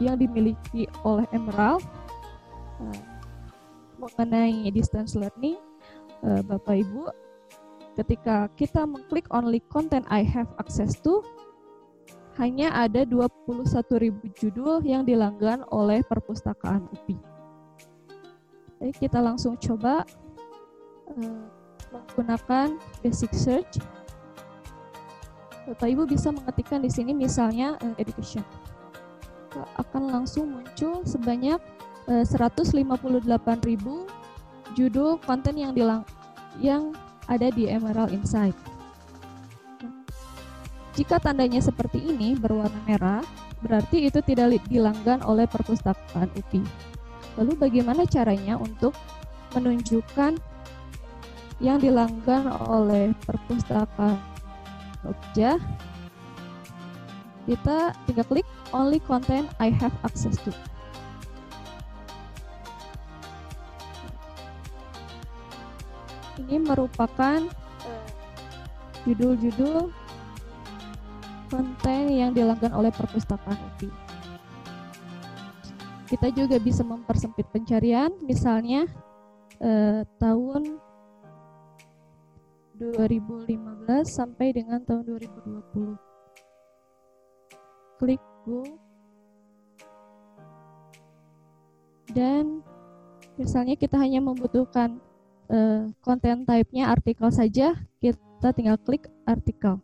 yang 0.00 0.16
dimiliki 0.20 0.84
oleh 1.00 1.24
Emerald 1.32 1.80
uh, 2.80 3.09
mengenai 4.00 4.72
distance 4.72 5.12
learning, 5.12 5.60
uh, 6.24 6.40
Bapak 6.40 6.80
Ibu 6.80 7.12
ketika 8.00 8.48
kita 8.56 8.88
mengklik 8.88 9.28
only 9.28 9.60
content 9.68 10.08
I 10.08 10.24
have 10.24 10.48
access 10.56 10.96
to, 11.04 11.20
hanya 12.40 12.72
ada 12.72 13.04
21.000 13.04 13.60
judul 14.40 14.80
yang 14.80 15.04
dilanggan 15.04 15.66
oleh 15.68 16.00
perpustakaan 16.08 16.88
UPI. 16.88 17.20
Jadi 18.80 18.92
kita 18.96 19.20
langsung 19.20 19.60
coba 19.60 20.08
uh, 21.12 21.44
menggunakan 21.92 22.80
basic 23.04 23.36
search. 23.36 23.76
Bapak 25.68 25.88
Ibu 25.92 26.08
bisa 26.08 26.32
mengetikkan 26.32 26.80
di 26.80 26.88
sini 26.88 27.12
misalnya 27.12 27.76
uh, 27.84 27.94
education. 28.00 28.46
Akan 29.76 30.08
langsung 30.08 30.48
muncul 30.48 31.04
sebanyak 31.04 31.60
158.000 32.10 34.74
judul 34.74 35.22
konten 35.22 35.54
yang 35.54 35.70
dilang 35.70 36.02
yang 36.58 36.90
ada 37.30 37.54
di 37.54 37.70
Emerald 37.70 38.10
Insight. 38.10 38.58
Jika 40.98 41.22
tandanya 41.22 41.62
seperti 41.62 42.02
ini 42.02 42.34
berwarna 42.34 42.82
merah, 42.82 43.22
berarti 43.62 44.10
itu 44.10 44.18
tidak 44.26 44.58
dilanggan 44.66 45.22
oleh 45.22 45.46
perpustakaan 45.46 46.26
UPI. 46.34 46.66
Lalu 47.38 47.54
bagaimana 47.54 48.02
caranya 48.10 48.58
untuk 48.58 48.98
menunjukkan 49.54 50.34
yang 51.62 51.78
dilanggan 51.78 52.50
oleh 52.50 53.14
perpustakaan 53.22 54.18
UPJA? 55.06 55.62
Kita 57.46 57.94
tinggal 58.10 58.26
klik 58.26 58.48
only 58.74 58.98
content 58.98 59.46
I 59.62 59.70
have 59.70 59.94
access 60.02 60.34
to. 60.42 60.50
Ini 66.40 66.56
merupakan 66.60 67.40
eh, 67.84 68.08
judul-judul 69.04 69.92
konten 71.50 72.02
yang 72.08 72.30
dilanggan 72.32 72.72
oleh 72.72 72.94
perpustakaan 72.94 73.58
UPI. 73.74 73.90
Kita 76.10 76.26
juga 76.34 76.58
bisa 76.58 76.82
mempersempit 76.82 77.46
pencarian, 77.52 78.10
misalnya 78.24 78.86
eh, 79.60 80.02
tahun 80.18 80.80
2015 82.80 84.08
sampai 84.08 84.56
dengan 84.56 84.80
tahun 84.82 85.04
2020. 85.04 86.10
Klik 88.00 88.24
Go 88.48 88.64
dan 92.16 92.64
misalnya 93.38 93.78
kita 93.78 93.96
hanya 94.00 94.18
membutuhkan 94.18 94.98
konten 96.00 96.42
uh, 96.42 96.46
type-nya 96.46 96.94
artikel 96.94 97.26
saja, 97.34 97.74
kita 97.98 98.48
tinggal 98.54 98.78
klik 98.78 99.10
artikel. 99.26 99.82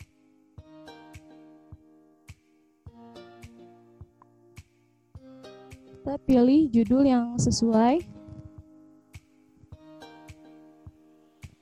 Kita 5.90 6.22
pilih 6.22 6.70
judul 6.70 7.02
yang 7.02 7.34
sesuai. 7.34 7.98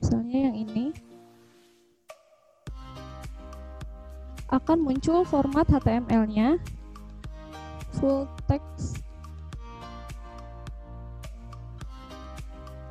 Misalnya 0.04 0.38
yang 0.52 0.56
ini. 0.60 0.86
Akan 4.52 4.84
muncul 4.84 5.24
format 5.24 5.64
HTML-nya 5.66 6.60
full 7.96 8.28
text 8.44 8.93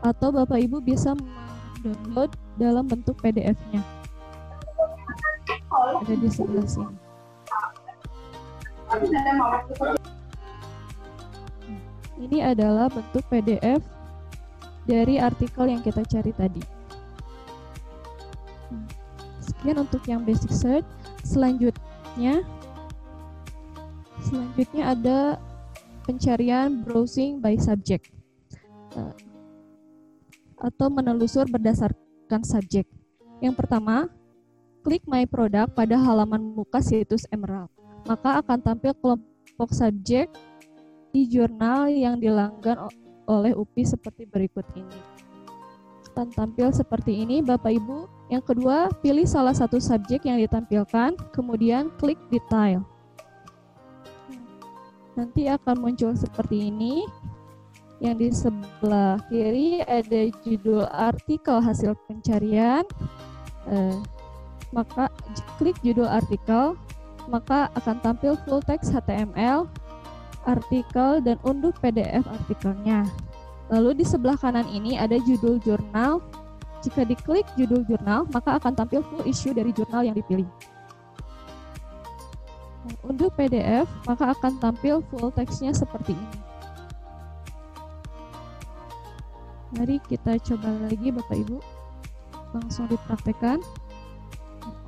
atau 0.04 0.36
Bapak 0.36 0.60
Ibu 0.60 0.84
bisa 0.84 1.16
download 1.80 2.32
dalam 2.60 2.86
bentuk 2.86 3.16
PDF-nya. 3.24 3.82
Ada 5.74 6.14
di 6.20 6.30
sebelah 6.30 6.68
sini. 6.68 6.96
Ini 12.20 12.40
adalah 12.46 12.92
bentuk 12.94 13.26
PDF 13.32 13.82
dari 14.86 15.18
artikel 15.18 15.66
yang 15.72 15.82
kita 15.82 16.04
cari 16.06 16.32
tadi. 16.36 16.62
Sekian 19.42 19.82
untuk 19.82 20.04
yang 20.06 20.22
basic 20.28 20.52
search. 20.54 20.86
Selanjutnya, 21.24 22.44
selanjutnya 24.22 24.84
ada 24.94 25.20
pencarian 26.04 26.84
browsing 26.84 27.40
by 27.40 27.56
subject 27.56 28.12
atau 30.64 30.88
menelusur 30.88 31.44
berdasarkan 31.52 32.42
subjek. 32.42 32.88
Yang 33.44 33.60
pertama, 33.60 34.08
klik 34.88 35.04
My 35.04 35.28
Product 35.28 35.76
pada 35.76 36.00
halaman 36.00 36.56
muka 36.56 36.80
situs 36.80 37.28
Emerald. 37.30 37.68
Maka 38.08 38.40
akan 38.40 38.64
tampil 38.64 38.96
kelompok 38.96 39.70
subjek 39.76 40.32
di 41.12 41.28
jurnal 41.28 41.92
yang 41.92 42.18
dilanggan 42.18 42.88
oleh 43.28 43.52
UPI 43.52 43.84
seperti 43.84 44.24
berikut 44.28 44.64
ini. 44.76 45.00
Dan 46.14 46.30
tampil 46.30 46.72
seperti 46.72 47.26
ini 47.26 47.44
Bapak 47.44 47.74
Ibu. 47.74 48.30
Yang 48.32 48.54
kedua, 48.54 48.90
pilih 49.02 49.26
salah 49.28 49.54
satu 49.54 49.78
subjek 49.78 50.26
yang 50.26 50.40
ditampilkan, 50.42 51.18
kemudian 51.36 51.90
klik 52.00 52.18
detail. 52.30 52.86
Nanti 55.14 55.46
akan 55.46 55.78
muncul 55.78 56.18
seperti 56.18 56.74
ini 56.74 57.06
yang 58.04 58.20
di 58.20 58.28
sebelah 58.36 59.16
kiri 59.32 59.80
ada 59.88 60.28
judul 60.44 60.84
artikel 60.92 61.64
hasil 61.64 61.96
pencarian. 62.06 62.84
Eh, 63.72 63.96
maka 64.76 65.08
klik 65.56 65.80
judul 65.88 66.12
artikel, 66.12 66.76
maka 67.32 67.72
akan 67.80 68.04
tampil 68.04 68.36
full 68.44 68.60
text 68.68 68.92
HTML, 68.92 69.72
artikel, 70.44 71.24
dan 71.24 71.40
unduh 71.48 71.72
PDF 71.80 72.28
artikelnya. 72.28 73.08
Lalu 73.72 74.04
di 74.04 74.06
sebelah 74.06 74.36
kanan 74.36 74.68
ini 74.68 75.00
ada 75.00 75.16
judul 75.24 75.64
jurnal. 75.64 76.20
Jika 76.84 77.08
diklik 77.08 77.48
judul 77.56 77.88
jurnal, 77.88 78.28
maka 78.36 78.60
akan 78.60 78.76
tampil 78.76 79.00
full 79.08 79.24
issue 79.24 79.56
dari 79.56 79.72
jurnal 79.72 80.04
yang 80.04 80.20
dipilih. 80.20 80.50
Unduh 83.08 83.32
PDF, 83.32 83.88
maka 84.04 84.36
akan 84.36 84.60
tampil 84.60 85.00
full 85.08 85.32
textnya 85.32 85.72
seperti 85.72 86.12
ini. 86.12 86.53
Mari 89.74 89.98
kita 90.06 90.38
coba 90.38 90.70
lagi 90.86 91.10
Bapak 91.10 91.34
Ibu. 91.34 91.58
Langsung 92.54 92.86
dipraktekkan. 92.86 93.58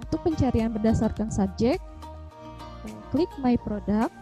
Untuk 0.05 0.21
pencarian 0.21 0.69
berdasarkan 0.69 1.33
subjek, 1.33 1.81
klik 3.09 3.31
My 3.41 3.57
Product. 3.57 4.13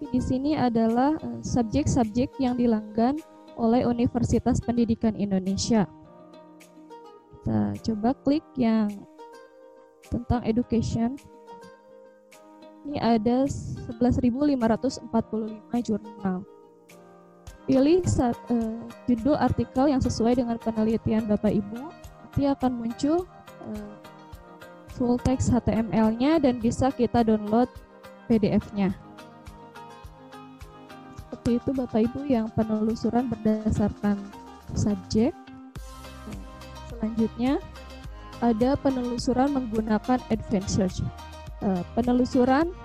Di 0.00 0.20
sini 0.20 0.56
adalah 0.56 1.20
eh, 1.20 1.40
subjek-subjek 1.44 2.40
yang 2.40 2.56
dilanggan 2.56 3.20
oleh 3.60 3.84
Universitas 3.84 4.64
Pendidikan 4.64 5.12
Indonesia. 5.14 5.84
Kita 7.30 7.76
coba 7.92 8.16
klik 8.24 8.44
yang 8.56 8.88
tentang 10.08 10.40
education. 10.48 11.20
Ini 12.84 13.00
ada 13.00 13.44
11.545 13.44 15.08
jurnal. 15.84 16.44
Pilih 17.64 18.04
saat, 18.04 18.36
uh, 18.52 18.76
judul 19.08 19.40
artikel 19.40 19.88
yang 19.88 20.02
sesuai 20.02 20.36
dengan 20.36 20.60
penelitian 20.60 21.24
Bapak 21.24 21.48
Ibu. 21.48 21.80
Nanti 21.80 22.42
akan 22.44 22.72
muncul 22.76 23.24
uh, 23.64 23.92
full 24.92 25.16
text 25.24 25.48
HTML-nya 25.48 26.44
dan 26.44 26.60
bisa 26.60 26.92
kita 26.92 27.24
download 27.24 27.72
PDF-nya. 28.28 28.92
Seperti 31.16 31.50
itu 31.56 31.70
Bapak 31.72 32.00
Ibu 32.12 32.20
yang 32.28 32.52
penelusuran 32.52 33.32
berdasarkan 33.32 34.20
subjek. 34.76 35.32
Selanjutnya 36.92 37.64
ada 38.44 38.76
penelusuran 38.76 39.56
menggunakan 39.56 40.20
advanced 40.28 40.76
search. 40.76 40.98
Uh, 41.64 41.80
penelusuran 41.96 42.76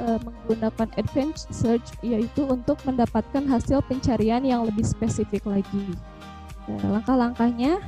uh, 0.00 0.18
menggunakan 0.24 0.88
advanced 0.96 1.52
search 1.52 1.92
yaitu 2.00 2.48
untuk 2.48 2.80
mendapatkan 2.88 3.44
hasil 3.44 3.84
pencarian 3.84 4.42
yang 4.42 4.64
lebih 4.64 4.82
spesifik 4.82 5.44
lagi. 5.44 5.92
Uh, 6.66 6.98
langkah-langkahnya 6.98 7.78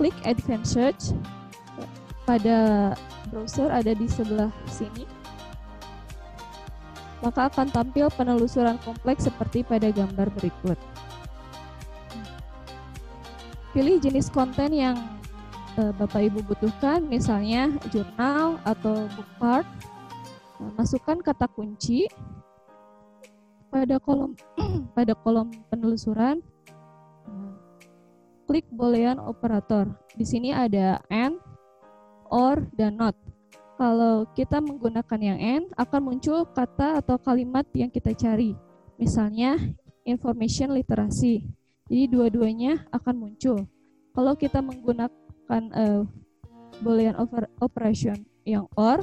klik 0.00 0.16
advanced 0.24 0.72
search 0.72 1.12
pada 2.24 2.92
browser 3.28 3.68
ada 3.68 3.92
di 3.92 4.08
sebelah 4.08 4.50
sini. 4.64 5.04
Maka 7.20 7.52
akan 7.52 7.68
tampil 7.68 8.08
penelusuran 8.16 8.80
kompleks 8.80 9.28
seperti 9.28 9.60
pada 9.60 9.92
gambar 9.92 10.32
berikut. 10.40 10.78
Pilih 13.76 14.00
jenis 14.00 14.32
konten 14.32 14.72
yang 14.72 14.96
uh, 15.76 15.92
Bapak 15.94 16.32
Ibu 16.32 16.42
butuhkan, 16.48 17.04
misalnya 17.06 17.70
jurnal 17.92 18.56
atau 18.64 19.04
bookmark. 19.14 19.68
Nah, 19.68 19.89
masukkan 20.76 21.18
kata 21.24 21.48
kunci 21.48 22.04
pada 23.70 23.96
kolom 24.02 24.34
pada 24.96 25.14
kolom 25.16 25.48
penelusuran. 25.70 26.42
Klik 28.50 28.66
boolean 28.74 29.22
operator. 29.22 29.86
Di 30.18 30.26
sini 30.26 30.50
ada 30.50 30.98
and, 31.06 31.38
or, 32.34 32.66
dan 32.74 32.98
not. 32.98 33.14
Kalau 33.78 34.26
kita 34.34 34.58
menggunakan 34.58 35.20
yang 35.22 35.38
and, 35.38 35.66
akan 35.78 36.02
muncul 36.02 36.42
kata 36.50 36.98
atau 36.98 37.14
kalimat 37.14 37.62
yang 37.78 37.88
kita 37.88 38.10
cari. 38.10 38.58
Misalnya, 38.98 39.54
information 40.02 40.74
literasi. 40.74 41.46
Jadi 41.86 42.04
dua-duanya 42.10 42.90
akan 42.90 43.14
muncul. 43.22 43.70
Kalau 44.10 44.34
kita 44.34 44.58
menggunakan 44.58 45.62
uh, 45.70 46.02
boolean 46.82 47.14
over 47.22 47.46
operation 47.62 48.26
yang 48.42 48.66
or 48.74 48.98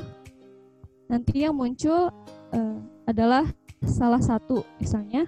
nanti 1.07 1.43
yang 1.43 1.55
muncul 1.55 2.11
uh, 2.53 2.77
adalah 3.07 3.47
salah 3.83 4.19
satu 4.19 4.63
misalnya 4.79 5.27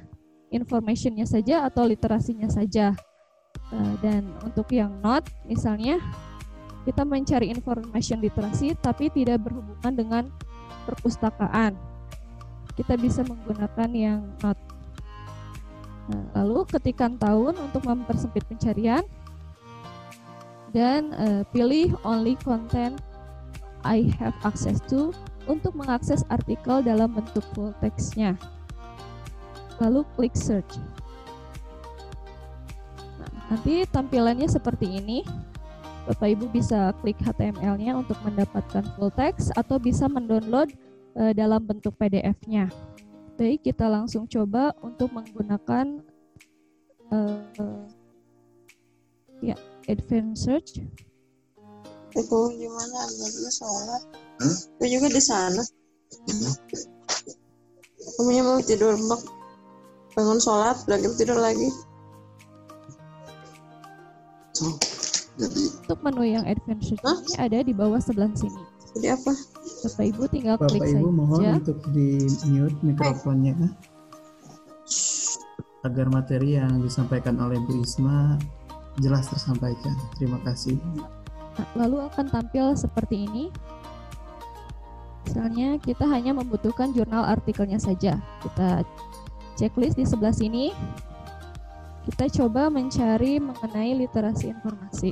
informationnya 0.52 1.26
saja 1.26 1.66
atau 1.66 1.88
literasinya 1.88 2.52
saja. 2.52 2.94
Uh, 3.70 3.94
dan 4.02 4.26
untuk 4.42 4.70
yang 4.74 4.94
not 5.02 5.26
misalnya 5.46 6.02
kita 6.86 7.06
mencari 7.06 7.54
information 7.54 8.18
literasi 8.18 8.74
tapi 8.82 9.14
tidak 9.14 9.46
berhubungan 9.46 9.94
dengan 9.94 10.24
perpustakaan. 10.90 11.78
Kita 12.74 12.96
bisa 12.96 13.22
menggunakan 13.28 13.90
yang 13.92 14.22
not. 14.42 14.58
Nah, 16.10 16.42
lalu 16.42 16.66
ketikan 16.66 17.22
tahun 17.22 17.54
untuk 17.62 17.86
mempersempit 17.86 18.42
pencarian 18.50 19.06
dan 20.74 21.14
uh, 21.14 21.42
pilih 21.54 21.94
only 22.02 22.34
content 22.42 22.98
I 23.86 24.10
have 24.18 24.34
access 24.42 24.82
to 24.90 25.14
untuk 25.50 25.74
mengakses 25.74 26.22
artikel 26.30 26.86
dalam 26.86 27.10
bentuk 27.10 27.42
full 27.58 27.74
text-nya. 27.82 28.38
Lalu 29.82 30.06
klik 30.14 30.38
search. 30.38 30.78
Nah, 33.18 33.58
nanti 33.58 33.84
tampilannya 33.90 34.46
seperti 34.46 35.02
ini. 35.02 35.26
Bapak 36.06 36.30
Ibu 36.38 36.46
bisa 36.54 36.94
klik 37.02 37.18
HTML-nya 37.22 37.98
untuk 37.98 38.18
mendapatkan 38.22 38.86
full 38.94 39.14
text 39.14 39.50
atau 39.58 39.82
bisa 39.82 40.06
mendownload 40.06 40.70
uh, 41.18 41.34
dalam 41.34 41.66
bentuk 41.66 41.98
PDF-nya. 41.98 42.70
Baik, 43.38 43.66
kita 43.72 43.90
langsung 43.90 44.26
coba 44.30 44.74
untuk 44.82 45.14
menggunakan 45.14 46.02
uh, 47.14 47.86
ya 49.40 49.56
advanced 49.88 50.44
search 50.44 50.84
Aku 52.10 52.50
gimana 52.58 53.06
sholat 53.54 54.04
hmm? 54.40 54.56
aku 54.80 54.86
juga 54.88 55.08
di 55.12 55.22
sana 55.24 55.64
hmm? 56.28 56.54
kamunya 58.18 58.44
mau 58.44 58.60
tidur 58.64 58.96
mak 59.08 59.22
bangun 60.16 60.40
sholat 60.42 60.78
gitu 60.88 61.16
tidur 61.16 61.40
lagi 61.40 61.70
so, 64.56 64.76
jadi 65.40 65.62
untuk 65.88 66.00
menu 66.04 66.24
yang 66.26 66.46
advanced 66.50 66.92
search 66.92 67.04
ini 67.06 67.36
ada 67.40 67.58
di 67.64 67.74
bawah 67.76 68.00
sebelah 68.02 68.32
sini 68.36 68.64
jadi 68.98 69.16
apa 69.16 69.34
Bapak 69.80 70.06
Ibu 70.12 70.24
tinggal 70.34 70.56
Bapak 70.58 70.76
klik 70.76 70.82
Ibu 70.92 71.08
saja. 71.08 71.14
mohon 71.14 71.42
untuk 71.62 71.80
di 71.94 72.10
mute 72.50 72.80
mikrofonnya 72.84 73.56
agar 75.88 76.12
materi 76.12 76.60
yang 76.60 76.84
disampaikan 76.84 77.40
oleh 77.40 77.56
Bu 77.64 77.80
Isma 77.80 78.36
jelas 79.00 79.32
tersampaikan. 79.32 79.96
Terima 80.20 80.40
kasih. 80.44 80.76
Lalu 81.76 82.04
akan 82.04 82.26
tampil 82.28 82.76
seperti 82.76 83.28
ini. 83.28 83.48
Misalnya 85.28 85.78
kita 85.82 86.06
hanya 86.08 86.32
membutuhkan 86.32 86.96
jurnal 86.96 87.28
artikelnya 87.28 87.82
saja. 87.82 88.18
Kita 88.44 88.84
checklist 89.60 90.00
di 90.00 90.06
sebelah 90.08 90.34
sini. 90.34 90.72
Kita 92.08 92.26
coba 92.42 92.72
mencari 92.72 93.38
mengenai 93.38 93.94
literasi 94.00 94.56
informasi. 94.56 95.12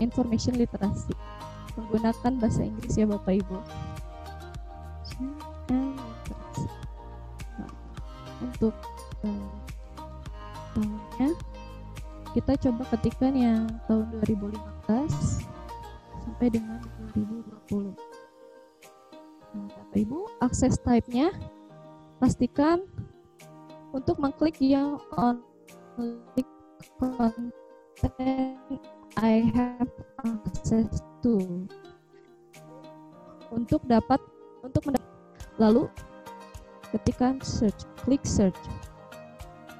Information 0.00 0.56
literasi. 0.56 1.12
Menggunakan 1.76 2.32
bahasa 2.40 2.64
Inggris 2.64 2.94
ya 2.96 3.06
Bapak 3.06 3.34
Ibu. 3.34 3.58
Nah, 5.70 5.94
untuk 8.42 8.74
uh, 9.22 9.50
tahunnya 10.74 11.30
kita 12.34 12.52
coba 12.66 12.82
ketikkan 12.90 13.32
yang 13.38 13.62
tahun 13.86 14.10
2015 14.26 15.46
sampai 16.26 16.48
dengan 16.50 16.82
2020. 17.14 18.13
Ibu, 19.94 20.42
akses 20.42 20.74
type-nya 20.82 21.30
pastikan 22.18 22.82
untuk 23.94 24.18
mengklik 24.18 24.58
yang 24.58 24.98
on 25.14 25.38
content 26.98 28.58
I 29.14 29.46
have 29.54 29.90
access 30.26 30.98
to. 31.22 31.38
Untuk 33.54 33.86
dapat 33.86 34.18
untuk 34.66 34.90
mendapat 34.90 35.14
lalu 35.62 35.86
ketikkan 36.90 37.38
search 37.38 37.86
klik 38.02 38.26
search. 38.26 38.58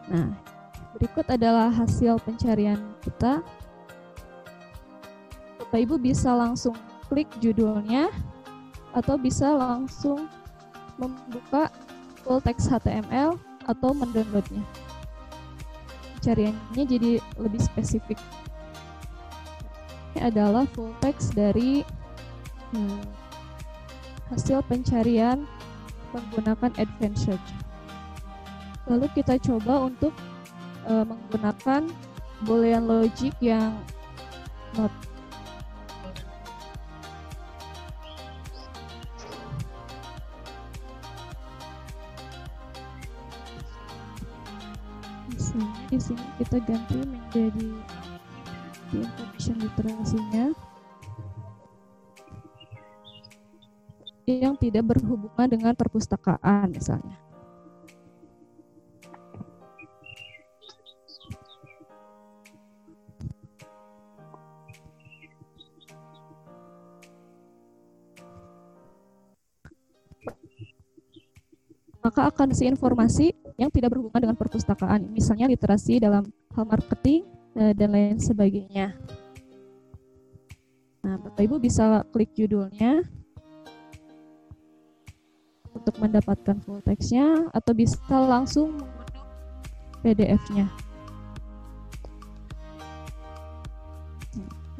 Nah 0.07 0.55
Berikut 0.94 1.27
adalah 1.27 1.74
hasil 1.74 2.22
pencarian 2.22 2.79
kita. 3.03 3.42
Bapak 5.59 5.79
Ibu 5.83 5.98
bisa 5.98 6.31
langsung 6.31 6.79
klik 7.11 7.27
judulnya 7.42 8.14
atau 8.94 9.18
bisa 9.18 9.50
langsung 9.50 10.30
membuka 10.96 11.68
full 12.22 12.38
text 12.40 12.70
HTML 12.70 13.35
atau 13.66 13.90
mendownloadnya. 13.92 14.62
Pencariannya 16.18 16.85
jadi 16.87 17.11
lebih 17.37 17.61
spesifik. 17.61 18.16
Ini 20.14 20.30
adalah 20.30 20.64
full 20.72 20.94
text 21.02 21.35
dari 21.35 21.83
hmm, 22.70 23.02
hasil 24.30 24.62
pencarian 24.70 25.42
menggunakan 26.14 26.70
advanced 26.78 27.26
search. 27.26 27.48
Lalu 28.87 29.11
kita 29.18 29.37
coba 29.42 29.90
untuk 29.90 30.14
uh, 30.87 31.02
menggunakan 31.02 31.90
boolean 32.46 32.87
logic 32.87 33.35
yang 33.42 33.74
not 34.78 34.92
ganti 46.64 46.96
menjadi 47.05 47.68
di 48.88 48.96
information 49.00 49.57
literasinya 49.61 50.46
yang 54.24 54.57
tidak 54.57 54.85
berhubungan 54.88 55.48
dengan 55.53 55.72
perpustakaan 55.77 56.72
misalnya. 56.72 57.20
maka 72.05 72.29
akan 72.29 72.53
si 72.53 72.68
informasi 72.68 73.33
yang 73.54 73.70
tidak 73.70 73.94
berhubungan 73.94 74.30
dengan 74.30 74.38
perpustakaan, 74.38 75.10
misalnya 75.14 75.46
literasi 75.46 76.02
dalam 76.02 76.26
hal 76.54 76.64
marketing 76.66 77.22
eh, 77.54 77.72
dan 77.74 77.94
lain 77.94 78.18
sebagainya. 78.18 78.98
Nah, 81.04 81.20
Bapak 81.20 81.44
Ibu 81.44 81.60
bisa 81.60 82.02
klik 82.10 82.32
judulnya 82.32 83.04
untuk 85.74 85.94
mendapatkan 86.00 86.56
full 86.64 86.80
text-nya 86.80 87.52
atau 87.52 87.72
bisa 87.76 88.00
langsung 88.08 88.78
mengunduh 88.80 89.24
PDF-nya. 90.00 90.66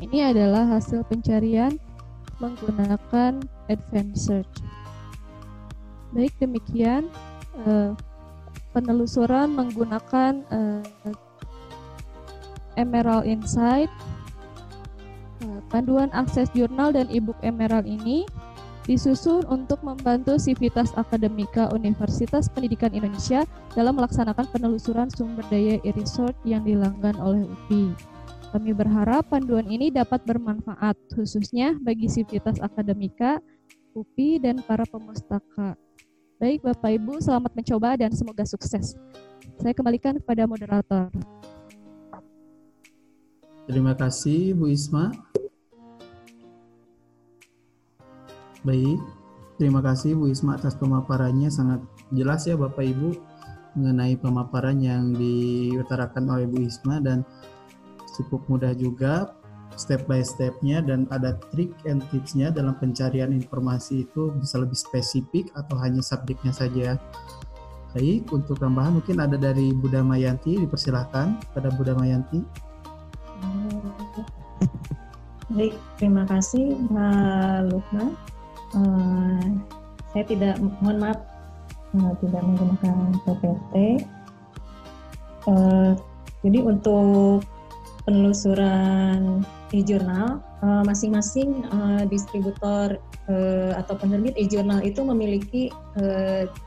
Ini 0.01 0.33
adalah 0.33 0.69
hasil 0.69 1.05
pencarian 1.09 1.77
menggunakan 2.43 3.41
advanced 3.69 4.27
search. 4.27 4.57
Baik 6.13 6.33
demikian 6.39 7.09
uh, 7.65 7.97
penelusuran 8.75 9.55
menggunakan 9.55 10.43
uh, 10.51 10.83
Emerald 12.75 13.25
Insight 13.25 13.89
uh, 15.47 15.61
Panduan 15.71 16.11
akses 16.11 16.51
jurnal 16.53 16.91
dan 16.91 17.07
e-book 17.15 17.39
Emerald 17.47 17.87
ini 17.87 18.27
disusun 18.85 19.49
untuk 19.49 19.81
membantu 19.81 20.37
Sivitas 20.37 20.93
Akademika 20.93 21.73
Universitas 21.73 22.53
Pendidikan 22.53 22.93
Indonesia 22.93 23.49
dalam 23.73 23.97
melaksanakan 23.97 24.45
penelusuran 24.53 25.09
sumber 25.09 25.45
daya 25.49 25.81
e-resort 25.81 26.37
yang 26.45 26.69
dilanggan 26.69 27.17
oleh 27.17 27.49
UPI. 27.49 27.97
Kami 28.55 28.71
berharap 28.71 29.27
panduan 29.33 29.67
ini 29.67 29.91
dapat 29.91 30.23
bermanfaat 30.29 30.95
khususnya 31.17 31.75
bagi 31.81 32.07
Sivitas 32.07 32.61
Akademika, 32.63 33.43
UPI, 33.99 34.39
dan 34.39 34.63
para 34.63 34.87
pemustaka. 34.87 35.75
Baik 36.45 36.61
Bapak 36.61 36.93
Ibu, 37.01 37.25
selamat 37.25 37.57
mencoba 37.57 37.97
dan 37.97 38.13
semoga 38.13 38.45
sukses. 38.45 39.01
Saya 39.65 39.73
kembalikan 39.73 40.21
kepada 40.21 40.45
moderator. 40.45 41.09
Terima 43.65 43.97
kasih 43.97 44.53
Bu 44.53 44.69
Isma. 44.69 45.09
Baik, 48.61 49.01
terima 49.57 49.81
kasih 49.81 50.21
Bu 50.21 50.29
Isma 50.29 50.61
atas 50.61 50.77
pemaparannya 50.77 51.49
sangat 51.49 51.81
jelas 52.13 52.45
ya 52.45 52.61
Bapak 52.61 52.93
Ibu 52.93 53.17
mengenai 53.81 54.21
pemaparan 54.21 54.85
yang 54.85 55.17
diutarakan 55.17 56.29
oleh 56.29 56.45
Bu 56.45 56.61
Isma 56.61 57.01
dan 57.01 57.25
cukup 58.21 58.45
mudah 58.53 58.77
juga 58.77 59.33
step 59.75 60.07
by 60.07 60.23
stepnya 60.23 60.81
dan 60.83 61.07
ada 61.11 61.39
trik 61.53 61.71
and 61.87 62.03
tipsnya 62.11 62.51
dalam 62.51 62.75
pencarian 62.79 63.35
informasi 63.35 64.07
itu 64.07 64.31
bisa 64.39 64.63
lebih 64.63 64.79
spesifik 64.79 65.51
atau 65.59 65.79
hanya 65.81 66.03
subjeknya 66.03 66.53
saja. 66.55 66.89
Baik, 67.95 68.27
untuk 68.35 68.59
tambahan 68.59 68.99
mungkin 68.99 69.23
ada 69.23 69.39
dari 69.39 69.71
Buddha 69.71 70.03
Mayanti, 70.03 70.59
dipersilahkan 70.59 71.39
pada 71.55 71.71
Buddha 71.79 71.95
Mayanti. 71.95 72.43
Baik, 75.55 75.79
terima 76.03 76.27
kasih 76.27 76.75
Mbak 76.91 77.71
Lukman. 77.71 78.19
Eh, 78.75 79.47
saya 80.11 80.25
tidak 80.27 80.59
mohon 80.59 80.99
maaf 80.99 81.19
uh, 81.95 82.15
tidak 82.19 82.43
menggunakan 82.43 82.97
PPT. 83.23 83.75
Uh, 85.47 85.53
eh, 85.55 85.91
jadi 86.43 86.59
untuk 86.67 87.47
penelusuran 88.05 89.47
e-jurnal 89.75 90.39
masing-masing 90.87 91.67
uh, 91.75 92.07
distributor 92.07 92.97
atau 93.75 93.95
penerbit 93.99 94.39
e-jurnal 94.39 94.81
itu 94.87 95.03
memiliki 95.03 95.69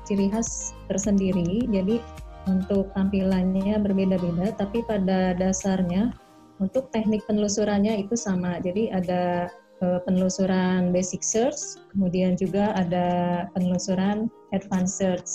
ciri 0.04 0.28
khas 0.30 0.76
tersendiri. 0.92 1.66
Jadi 1.72 2.04
untuk 2.52 2.92
tampilannya 2.92 3.80
berbeda-beda, 3.80 4.52
tapi 4.60 4.84
pada 4.84 5.32
dasarnya 5.38 6.12
untuk 6.60 6.90
teknik 6.92 7.24
penelusurannya 7.30 8.02
itu 8.04 8.18
sama. 8.18 8.58
Jadi 8.60 8.90
ada 8.90 9.48
penelusuran 9.78 10.90
basic 10.90 11.22
search, 11.22 11.78
kemudian 11.94 12.34
juga 12.34 12.74
ada 12.74 13.46
penelusuran 13.54 14.26
advanced 14.50 14.98
search. 14.98 15.30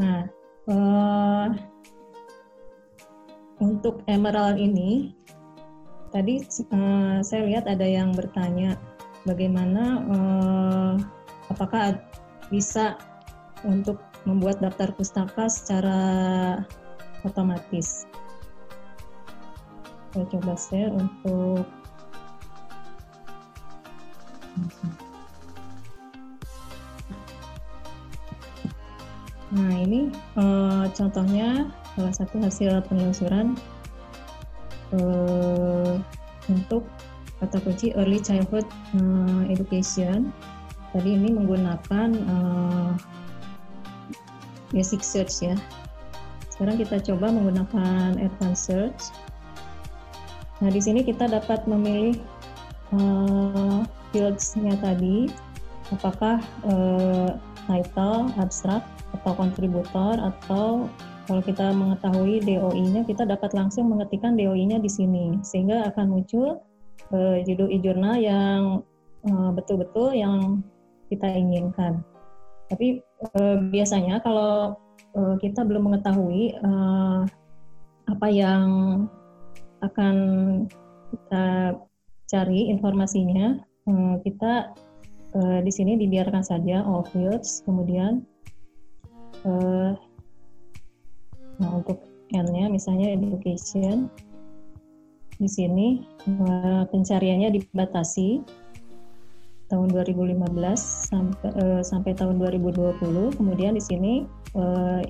Nah, 0.00 0.24
untuk 3.60 4.00
Emerald 4.08 4.56
ini, 4.56 5.12
tadi 6.14 6.38
uh, 6.70 7.18
saya 7.26 7.42
lihat 7.42 7.66
ada 7.66 7.82
yang 7.82 8.14
bertanya 8.14 8.78
bagaimana 9.26 9.82
uh, 10.06 10.94
apakah 11.50 11.98
bisa 12.54 12.94
untuk 13.66 13.98
membuat 14.22 14.62
daftar 14.62 14.94
pustaka 14.94 15.50
secara 15.50 15.98
otomatis. 17.26 18.06
Saya 20.14 20.24
coba 20.30 20.54
share 20.54 20.94
untuk 20.94 21.66
Nah 29.54 29.74
ini 29.82 30.10
uh, 30.38 30.86
contohnya 30.94 31.66
salah 31.94 32.14
satu 32.14 32.38
hasil 32.38 32.78
penelusuran 32.86 33.58
uh, 34.94 35.98
untuk 36.48 36.86
kata 37.42 37.58
kunci 37.60 37.90
early 37.98 38.22
childhood 38.22 38.64
uh, 38.94 39.42
education. 39.50 40.30
Tadi 40.94 41.18
ini 41.18 41.34
menggunakan 41.34 42.08
uh, 42.30 42.94
basic 44.70 45.02
search 45.02 45.42
ya. 45.42 45.58
Sekarang 46.54 46.78
kita 46.78 47.02
coba 47.02 47.34
menggunakan 47.34 48.14
advanced 48.22 48.70
search. 48.70 49.10
Nah 50.62 50.70
di 50.70 50.78
sini 50.78 51.02
kita 51.02 51.26
dapat 51.26 51.66
memilih 51.66 52.22
uh, 52.94 53.82
fields-nya 54.14 54.78
tadi, 54.78 55.26
apakah 55.90 56.38
uh, 56.62 57.34
title, 57.66 58.30
abstrak, 58.38 58.86
atau 59.18 59.34
kontributor, 59.34 60.14
atau 60.14 60.86
kalau 61.24 61.40
kita 61.40 61.72
mengetahui 61.72 62.44
DOI-nya, 62.44 63.08
kita 63.08 63.24
dapat 63.24 63.56
langsung 63.56 63.88
mengetikkan 63.88 64.36
DOI-nya 64.36 64.80
di 64.80 64.90
sini, 64.92 65.40
sehingga 65.40 65.88
akan 65.92 66.06
muncul 66.12 66.60
uh, 67.12 67.36
judul 67.44 67.72
e-jurnal 67.72 68.16
yang 68.20 68.84
betul-betul 69.56 70.12
uh, 70.12 70.16
yang 70.16 70.60
kita 71.08 71.24
inginkan. 71.32 72.04
Tapi 72.68 73.00
uh, 73.36 73.56
biasanya 73.72 74.20
kalau 74.20 74.76
uh, 75.16 75.36
kita 75.40 75.64
belum 75.64 75.88
mengetahui 75.92 76.60
uh, 76.60 77.24
apa 78.04 78.26
yang 78.28 78.68
akan 79.80 80.16
kita 81.12 81.76
cari 82.28 82.68
informasinya, 82.72 83.60
hmm, 83.88 84.20
kita 84.24 84.72
uh, 85.36 85.58
di 85.64 85.72
sini 85.72 85.96
dibiarkan 86.00 86.44
saja 86.44 86.84
all 86.84 87.04
fields, 87.08 87.64
kemudian 87.64 88.24
uh, 89.44 89.96
nah 91.62 91.70
untuk 91.78 92.02
n-nya 92.34 92.66
misalnya 92.66 93.14
education, 93.14 94.10
di 95.38 95.48
sini 95.50 95.88
uh, 96.30 96.86
pencariannya 96.88 97.58
dibatasi 97.58 98.42
tahun 99.72 99.88
2015 99.90 100.46
sampai 101.10 101.50
uh, 101.58 101.82
sampai 101.82 102.14
tahun 102.14 102.38
2020. 102.38 103.34
Kemudian 103.34 103.74
di 103.74 103.82
sini 103.82 104.12
uh, 104.54 105.02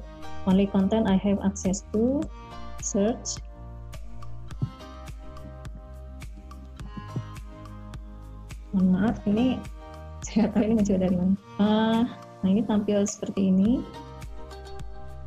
only 0.48 0.64
content 0.64 1.04
I 1.04 1.20
have 1.20 1.42
access 1.44 1.84
to 1.92 2.24
search. 2.80 3.36
Mohon 8.72 8.88
maaf 8.90 9.16
ini 9.28 9.60
saya 10.26 10.48
tahu 10.50 10.62
ini 10.66 10.74
muncul 10.80 10.96
dari 10.98 11.14
mana. 11.14 11.34
Uh, 11.60 12.02
nah 12.40 12.48
ini 12.48 12.62
tampil 12.64 13.04
seperti 13.04 13.52
ini 13.52 13.84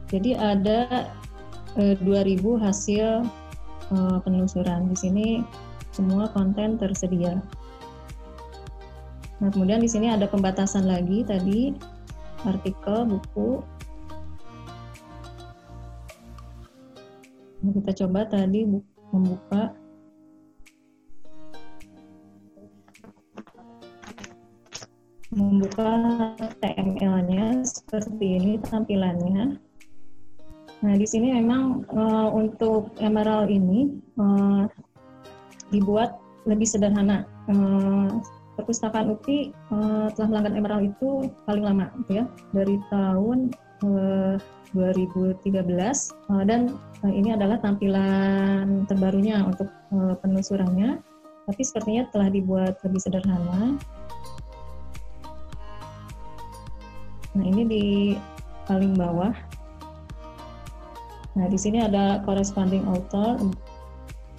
jadi 0.07 0.39
ada 0.39 1.11
uh, 1.75 1.93
eh, 1.93 1.95
2000 1.99 2.63
hasil 2.63 3.27
uh, 3.91 4.17
penelusuran. 4.23 4.87
Di 4.87 4.97
sini 4.97 5.27
semua 5.91 6.31
konten 6.31 6.79
tersedia. 6.79 7.43
Nah 9.37 9.49
kemudian 9.51 9.83
di 9.83 9.89
sini 9.91 10.07
ada 10.09 10.25
pembatasan 10.25 10.87
lagi 10.87 11.27
tadi 11.27 11.75
artikel 12.47 13.03
buku. 13.03 13.59
Nah, 17.57 17.71
kita 17.73 17.91
coba 18.05 18.23
tadi 18.29 18.63
membuka. 19.11 19.75
Membuka 25.27 25.89
HTML-nya 26.63 27.61
seperti 27.67 28.39
ini 28.39 28.53
tampilannya. 28.63 29.66
Nah, 30.85 30.93
di 30.93 31.07
sini 31.09 31.33
memang 31.33 31.87
uh, 31.89 32.29
untuk 32.33 32.93
Emerald 33.01 33.49
ini 33.49 33.97
uh, 34.21 34.69
dibuat 35.73 36.21
lebih 36.45 36.69
sederhana. 36.69 37.25
Uh, 37.49 38.21
perpustakaan 38.57 39.13
UPI 39.13 39.53
uh, 39.69 40.09
telah 40.17 40.27
melanggan 40.33 40.57
Emerald 40.57 40.83
itu 40.89 41.29
paling 41.45 41.65
lama, 41.65 41.93
ya, 42.09 42.25
dari 42.53 42.77
tahun 42.89 43.53
uh, 43.85 44.37
2013 44.73 45.65
uh, 45.65 46.43
dan 46.45 46.75
uh, 47.05 47.13
ini 47.13 47.33
adalah 47.33 47.61
tampilan 47.61 48.85
terbarunya 48.89 49.45
untuk 49.45 49.69
uh, 49.93 50.13
penelusurannya. 50.21 51.01
Tapi 51.47 51.61
sepertinya 51.63 52.03
telah 52.11 52.27
dibuat 52.27 52.75
lebih 52.83 52.99
sederhana 52.99 53.79
Nah, 57.37 57.45
ini 57.45 57.61
di 57.69 57.85
paling 58.65 58.97
bawah. 58.97 59.29
Nah, 61.37 61.45
di 61.45 61.57
sini 61.61 61.85
ada 61.85 62.25
corresponding 62.25 62.81
author 62.89 63.37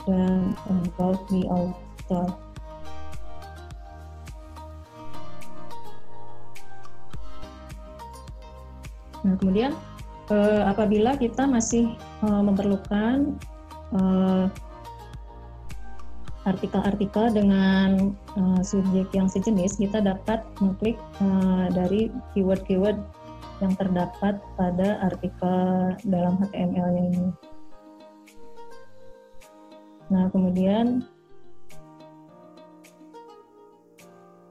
dan 0.02 0.50
about 0.66 1.22
the 1.30 1.46
author. 1.46 2.26
Nah, 9.22 9.34
kemudian 9.38 9.78
eh, 10.34 10.62
apabila 10.66 11.14
kita 11.14 11.46
masih 11.46 11.94
eh, 12.26 12.42
memerlukan 12.42 13.38
eh, 13.94 14.46
artikel-artikel 16.48 17.28
dengan 17.36 18.16
uh, 18.40 18.60
subjek 18.64 19.12
yang 19.12 19.28
sejenis, 19.28 19.76
kita 19.76 20.00
dapat 20.00 20.40
mengklik 20.64 20.96
uh, 21.20 21.68
dari 21.68 22.08
keyword-keyword 22.32 22.96
yang 23.58 23.74
terdapat 23.74 24.38
pada 24.54 25.02
artikel 25.02 25.58
dalam 26.06 26.38
HTML-nya 26.38 27.02
ini. 27.10 27.26
Nah, 30.08 30.24
kemudian 30.30 31.04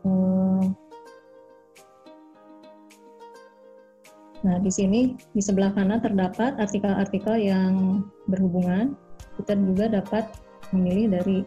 uh, 0.05 0.65
Nah, 4.45 4.63
di 4.63 4.71
sini 4.71 5.17
di 5.33 5.41
sebelah 5.43 5.73
kanan 5.75 5.99
terdapat 5.99 6.55
artikel-artikel 6.61 7.35
yang 7.35 8.05
berhubungan. 8.29 8.95
Kita 9.35 9.57
juga 9.57 9.91
dapat 9.91 10.29
memilih 10.71 11.19
dari 11.19 11.37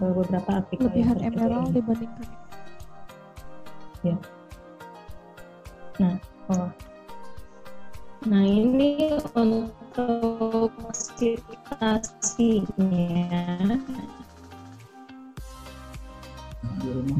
beberapa 0.00 0.60
artikel 0.60 0.92
Lebihan 0.92 1.18
emerald 1.24 1.72
dibandingkan 1.72 2.28
ya 4.04 4.16
nah 5.96 6.14
oh 6.52 6.68
nah 8.26 8.42
ini 8.42 9.14
untuk 9.38 10.70
citasinya 11.16 12.66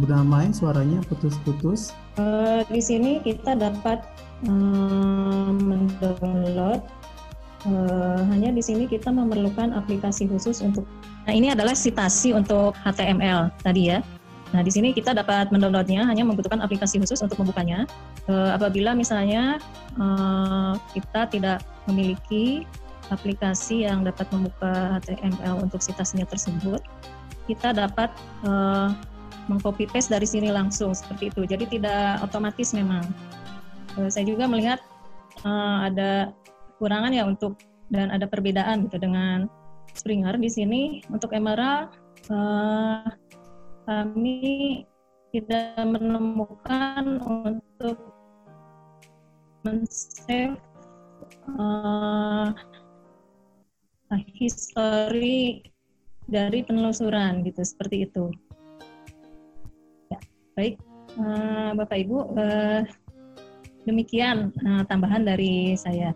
Udah 0.03 0.23
main 0.23 0.55
suaranya 0.55 1.03
putus-putus. 1.11 1.91
Uh, 2.19 2.63
di 2.71 2.79
sini 2.79 3.19
kita 3.23 3.55
dapat 3.59 4.03
uh, 4.47 5.51
mendownload. 5.51 6.83
Uh, 7.67 8.23
hanya 8.31 8.55
di 8.55 8.63
sini 8.63 8.87
kita 8.87 9.11
memerlukan 9.11 9.75
aplikasi 9.75 10.31
khusus 10.31 10.63
untuk 10.63 10.87
Nah, 11.27 11.35
ini 11.35 11.51
adalah 11.51 11.75
citasi 11.75 12.31
untuk 12.31 12.79
HTML 12.87 13.51
tadi 13.59 13.91
ya. 13.91 13.99
Nah, 14.55 14.63
di 14.63 14.71
sini 14.71 14.95
kita 14.95 15.11
dapat 15.11 15.51
mendownloadnya, 15.51 16.07
hanya 16.07 16.23
membutuhkan 16.23 16.63
aplikasi 16.63 17.03
khusus 17.03 17.19
untuk 17.19 17.39
membukanya. 17.43 17.83
E, 18.31 18.35
apabila 18.55 18.95
misalnya 18.95 19.59
e, 19.99 20.07
kita 20.95 21.27
tidak 21.31 21.59
memiliki 21.91 22.63
aplikasi 23.11 23.87
yang 23.87 24.07
dapat 24.07 24.27
membuka 24.31 24.99
HTML 25.03 25.63
untuk 25.67 25.83
citasinya 25.83 26.27
tersebut, 26.27 26.79
kita 27.51 27.75
dapat 27.75 28.15
e, 28.47 28.53
mengcopy 29.51 29.91
paste 29.91 30.15
dari 30.15 30.27
sini 30.27 30.55
langsung 30.55 30.95
seperti 30.95 31.35
itu. 31.35 31.43
Jadi 31.47 31.67
tidak 31.79 32.23
otomatis 32.23 32.71
memang. 32.71 33.03
E, 33.99 34.07
saya 34.11 34.23
juga 34.27 34.47
melihat 34.47 34.79
e, 35.43 35.51
ada 35.91 36.31
kurangan 36.79 37.11
ya 37.11 37.27
untuk 37.27 37.59
dan 37.91 38.11
ada 38.11 38.27
perbedaan 38.27 38.87
gitu 38.87 38.99
dengan 38.99 39.47
Springer 39.97 40.37
di 40.37 40.51
sini 40.53 40.83
untuk 41.09 41.33
Emerald 41.33 41.89
uh, 42.29 43.09
kami 43.87 44.83
tidak 45.31 45.79
menemukan 45.87 47.23
untuk 47.23 47.99
men-save 49.63 50.59
uh, 51.55 52.51
history 54.35 55.63
dari 56.27 56.67
penelusuran 56.67 57.47
gitu 57.47 57.63
seperti 57.63 58.11
itu. 58.11 58.31
Ya, 60.11 60.19
baik 60.59 60.79
uh, 61.19 61.75
Bapak 61.79 61.99
Ibu 62.07 62.19
uh, 62.35 62.83
demikian 63.87 64.51
uh, 64.67 64.83
tambahan 64.87 65.23
dari 65.23 65.79
saya. 65.79 66.11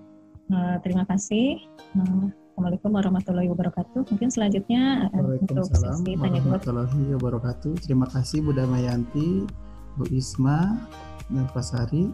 Uh, 0.50 0.82
terima 0.82 1.06
kasih. 1.06 1.62
Uh, 1.94 2.34
Assalamualaikum 2.60 2.92
warahmatullahi 2.92 3.48
wabarakatuh. 3.56 4.00
Mungkin 4.12 4.28
selanjutnya 4.28 5.08
eh, 5.16 5.40
untuk 5.40 5.64
sesi 5.64 6.12
tanya 6.12 6.44
jawab. 6.44 6.60
warahmatullahi 6.60 7.04
wabarakatuh. 7.16 7.72
Terima 7.80 8.04
kasih 8.12 8.44
Bu 8.44 8.52
Damayanti, 8.52 9.48
Bu 9.96 10.04
Isma, 10.12 10.76
dan 11.32 11.48
Pak 11.56 11.64
Sari. 11.64 12.12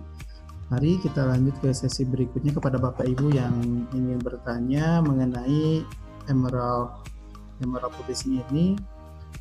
Mari 0.71 1.03
kita 1.03 1.27
lanjut 1.27 1.51
ke 1.59 1.75
sesi 1.75 2.07
berikutnya 2.07 2.55
kepada 2.55 2.79
Bapak 2.79 3.11
Ibu 3.11 3.35
yang 3.35 3.59
ingin 3.91 4.23
bertanya 4.23 5.03
mengenai 5.03 5.83
Emerald 6.31 6.95
Emerald 7.59 7.91
Publishing 7.99 8.39
ini. 8.47 8.79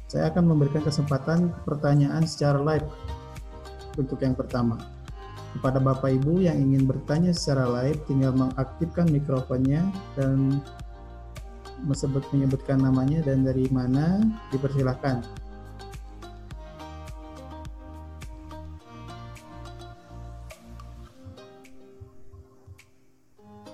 Saya 0.10 0.34
akan 0.34 0.58
memberikan 0.58 0.82
kesempatan 0.82 1.54
pertanyaan 1.70 2.26
secara 2.26 2.58
live 2.58 2.90
untuk 4.02 4.18
yang 4.26 4.34
pertama. 4.34 4.82
Kepada 5.54 5.78
Bapak 5.78 6.18
Ibu 6.18 6.50
yang 6.50 6.58
ingin 6.58 6.90
bertanya 6.90 7.30
secara 7.30 7.70
live, 7.70 8.02
tinggal 8.10 8.34
mengaktifkan 8.34 9.06
mikrofonnya 9.06 9.86
dan 10.18 10.66
menyebut 11.86 12.26
menyebutkan 12.34 12.82
namanya 12.82 13.22
dan 13.22 13.46
dari 13.46 13.70
mana 13.70 14.26
dipersilahkan. 14.50 15.22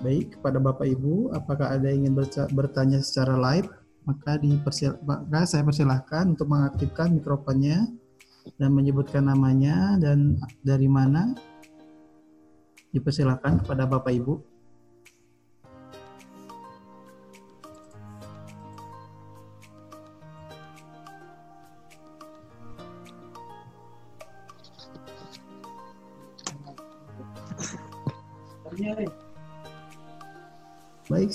Baik, 0.02 0.34
kepada 0.34 0.58
Bapak 0.58 0.82
Ibu, 0.82 1.30
apakah 1.30 1.78
ada 1.78 1.86
yang 1.86 2.10
ingin 2.10 2.26
bertanya 2.50 2.98
secara 2.98 3.38
live? 3.38 3.70
Maka, 4.02 4.34
dipersil 4.34 4.98
maka 5.06 5.46
saya 5.46 5.62
persilahkan 5.62 6.34
untuk 6.34 6.50
mengaktifkan 6.50 7.14
mikrofonnya 7.14 7.86
dan 8.58 8.74
menyebutkan 8.74 9.30
namanya 9.30 9.94
dan 10.02 10.42
dari 10.66 10.90
mana. 10.90 11.30
Dipersilahkan 12.90 13.62
kepada 13.62 13.86
Bapak 13.86 14.10
Ibu. 14.10 14.51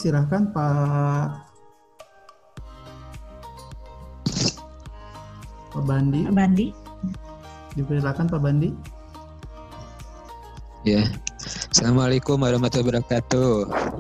Silahkan 0.08 0.48
Pak 0.56 1.44
Pak 5.76 5.84
Bandi. 5.84 6.24
Pak 6.24 6.34
Bandi. 6.34 6.68
Dipersilakan 7.76 8.26
Pak 8.32 8.40
Bandi. 8.40 8.72
Ya. 10.88 11.04
Assalamualaikum 11.76 12.40
warahmatullahi 12.40 13.04
wabarakatuh. 13.04 13.52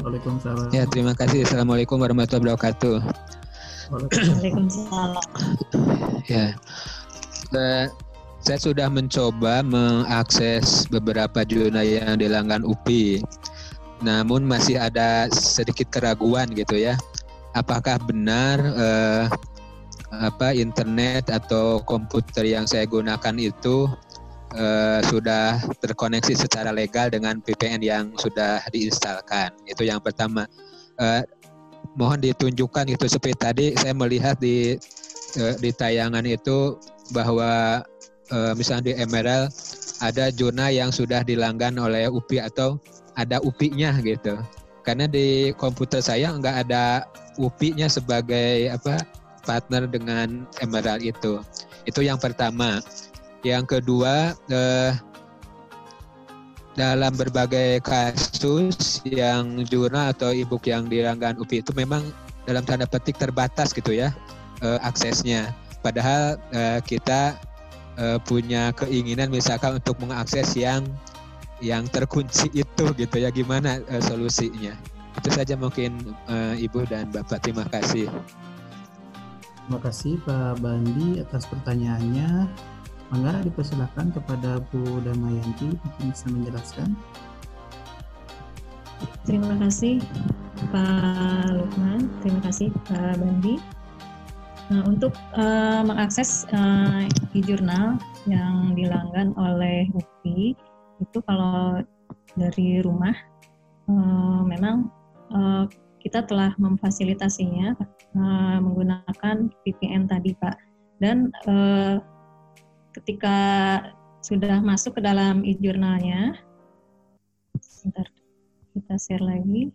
Waalaikumsalam. 0.01 0.71
Ya, 0.71 0.87
terima 0.87 1.11
kasih. 1.11 1.43
Assalamualaikum 1.43 1.99
warahmatullahi 1.99 2.55
wabarakatuh. 2.55 3.03
Waalaikumsalam. 3.91 5.27
Ya. 6.31 6.55
Uh, 7.51 7.91
saya 8.39 8.57
sudah 8.63 8.87
mencoba 8.87 9.59
mengakses 9.59 10.87
beberapa 10.87 11.43
zona 11.43 11.83
yang 11.83 12.15
dilanggan 12.15 12.63
UPI 12.63 13.19
namun 14.01 14.45
masih 14.45 14.77
ada 14.77 15.25
sedikit 15.33 15.89
keraguan 15.89 16.53
gitu 16.53 16.77
ya. 16.77 16.93
Apakah 17.57 17.97
benar 18.05 18.57
eh, 18.61 19.25
apa 20.13 20.53
internet 20.53 21.27
atau 21.33 21.81
komputer 21.83 22.45
yang 22.45 22.69
saya 22.69 22.85
gunakan 22.85 23.35
itu 23.41 23.89
eh, 24.53 25.01
sudah 25.09 25.57
terkoneksi 25.81 26.37
secara 26.37 26.69
legal 26.69 27.09
dengan 27.09 27.41
VPN 27.41 27.81
yang 27.81 28.05
sudah 28.21 28.61
diinstalkan? 28.69 29.49
Itu 29.65 29.81
yang 29.81 30.03
pertama. 30.03 30.45
Eh, 31.01 31.23
mohon 31.97 32.21
ditunjukkan 32.21 32.93
itu 32.93 33.05
seperti 33.09 33.37
tadi 33.37 33.65
saya 33.73 33.97
melihat 33.97 34.37
di 34.37 34.77
eh, 35.41 35.55
di 35.57 35.69
tayangan 35.73 36.25
itu 36.29 36.77
bahwa 37.09 37.81
eh, 38.29 38.53
misalnya 38.53 38.93
di 38.93 38.93
Emerald 39.01 39.49
ada 39.97 40.29
zona 40.29 40.69
yang 40.69 40.93
sudah 40.93 41.25
dilanggan 41.25 41.81
oleh 41.81 42.05
UPI 42.05 42.53
atau 42.53 42.77
ada 43.17 43.41
UPI-nya 43.41 43.97
gitu. 44.05 44.37
Karena 44.85 45.09
di 45.09 45.51
komputer 45.57 45.99
saya 45.99 46.31
nggak 46.31 46.69
ada 46.69 47.03
UPI-nya 47.35 47.91
sebagai 47.91 48.71
apa 48.71 49.03
partner 49.43 49.89
dengan 49.89 50.47
Emerald 50.63 51.03
itu. 51.03 51.41
Itu 51.83 52.05
yang 52.05 52.21
pertama. 52.21 52.79
Yang 53.41 53.79
kedua 53.79 54.37
eh, 54.47 54.91
dalam 56.77 57.17
berbagai 57.17 57.81
kasus 57.81 59.01
yang 59.01 59.65
jurnal 59.65 60.13
atau 60.13 60.29
e-book 60.29 60.69
yang 60.69 60.85
diranggan 60.85 61.41
UPI 61.41 61.65
itu 61.65 61.73
memang 61.73 62.05
dalam 62.45 62.61
tanda 62.63 62.85
petik 62.85 63.17
terbatas 63.17 63.73
gitu 63.73 63.97
ya 63.97 64.13
eh, 64.61 64.79
aksesnya. 64.85 65.51
Padahal 65.81 66.37
eh, 66.53 66.79
kita 66.85 67.33
eh, 67.97 68.19
punya 68.23 68.71
keinginan 68.77 69.33
misalkan 69.33 69.81
untuk 69.81 69.97
mengakses 69.99 70.53
yang 70.53 70.85
yang 71.63 71.89
terkunci 71.89 72.51
itu 72.53 72.85
gitu 72.93 73.15
ya 73.17 73.29
gimana 73.33 73.81
uh, 73.89 74.03
solusinya. 74.03 74.77
Itu 75.17 75.33
saja 75.33 75.57
mungkin 75.57 76.13
uh, 76.29 76.53
ibu 76.57 76.85
dan 76.85 77.09
bapak. 77.09 77.41
Terima 77.41 77.65
kasih. 77.69 78.05
Terima 79.67 79.79
kasih 79.83 80.13
pak 80.23 80.63
Bandi 80.63 81.19
atas 81.19 81.43
pertanyaannya. 81.49 82.47
Mangga 83.07 83.39
dipersilakan 83.39 84.11
kepada 84.11 84.59
Bu 84.67 84.99
Damayanti 84.99 85.79
mungkin 85.79 86.05
bisa 86.11 86.27
menjelaskan. 86.27 86.91
Terima 89.23 89.55
kasih 89.63 90.03
Pak 90.71 91.55
Lukman. 91.55 92.11
Terima 92.19 92.41
kasih 92.43 92.67
Pak 92.87 93.19
Bandi. 93.19 93.55
Nah, 94.67 94.83
untuk 94.83 95.15
uh, 95.39 95.79
mengakses 95.87 96.43
uh, 96.51 97.07
e-jurnal 97.31 97.95
yang 98.27 98.75
dilanggan 98.75 99.31
oleh 99.39 99.87
UPI 99.95 100.59
itu 101.01 101.19
kalau 101.25 101.81
dari 102.37 102.81
rumah 102.81 103.13
uh, 103.89 104.41
memang 104.45 104.89
uh, 105.33 105.65
kita 106.01 106.23
telah 106.23 106.53
memfasilitasinya 106.61 107.75
uh, 108.15 108.57
menggunakan 108.61 109.49
VPN 109.65 110.07
tadi 110.07 110.33
Pak 110.37 110.55
dan 111.01 111.33
uh, 111.49 112.01
ketika 112.97 113.37
sudah 114.25 114.59
masuk 114.59 114.97
ke 114.97 115.01
dalam 115.05 115.45
e-jurnalnya 115.45 116.35
sebentar 117.61 118.09
kita 118.73 118.95
share 118.97 119.25
lagi 119.25 119.69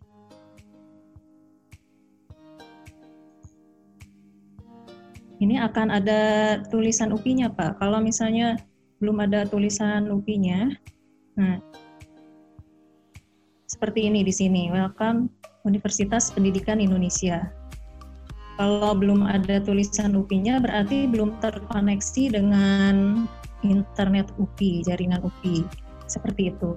ini 5.42 5.58
akan 5.58 5.90
ada 5.90 6.20
tulisan 6.70 7.10
UPI-nya 7.10 7.50
Pak. 7.50 7.82
Kalau 7.82 7.98
misalnya 7.98 8.54
belum 9.02 9.26
ada 9.26 9.42
tulisan 9.42 10.06
UPI-nya, 10.06 10.70
nah 11.32 11.56
seperti 13.72 14.04
ini 14.04 14.20
di 14.20 14.30
sini, 14.30 14.68
welcome 14.68 15.32
Universitas 15.64 16.28
Pendidikan 16.28 16.76
Indonesia. 16.76 17.48
Kalau 18.60 18.92
belum 18.92 19.24
ada 19.24 19.64
tulisan 19.64 20.12
UPI-nya 20.12 20.60
berarti 20.60 21.08
belum 21.08 21.40
terkoneksi 21.40 22.36
dengan 22.36 23.24
internet 23.64 24.28
UPI, 24.36 24.84
jaringan 24.84 25.24
UPI. 25.24 25.64
Seperti 26.04 26.52
itu. 26.52 26.76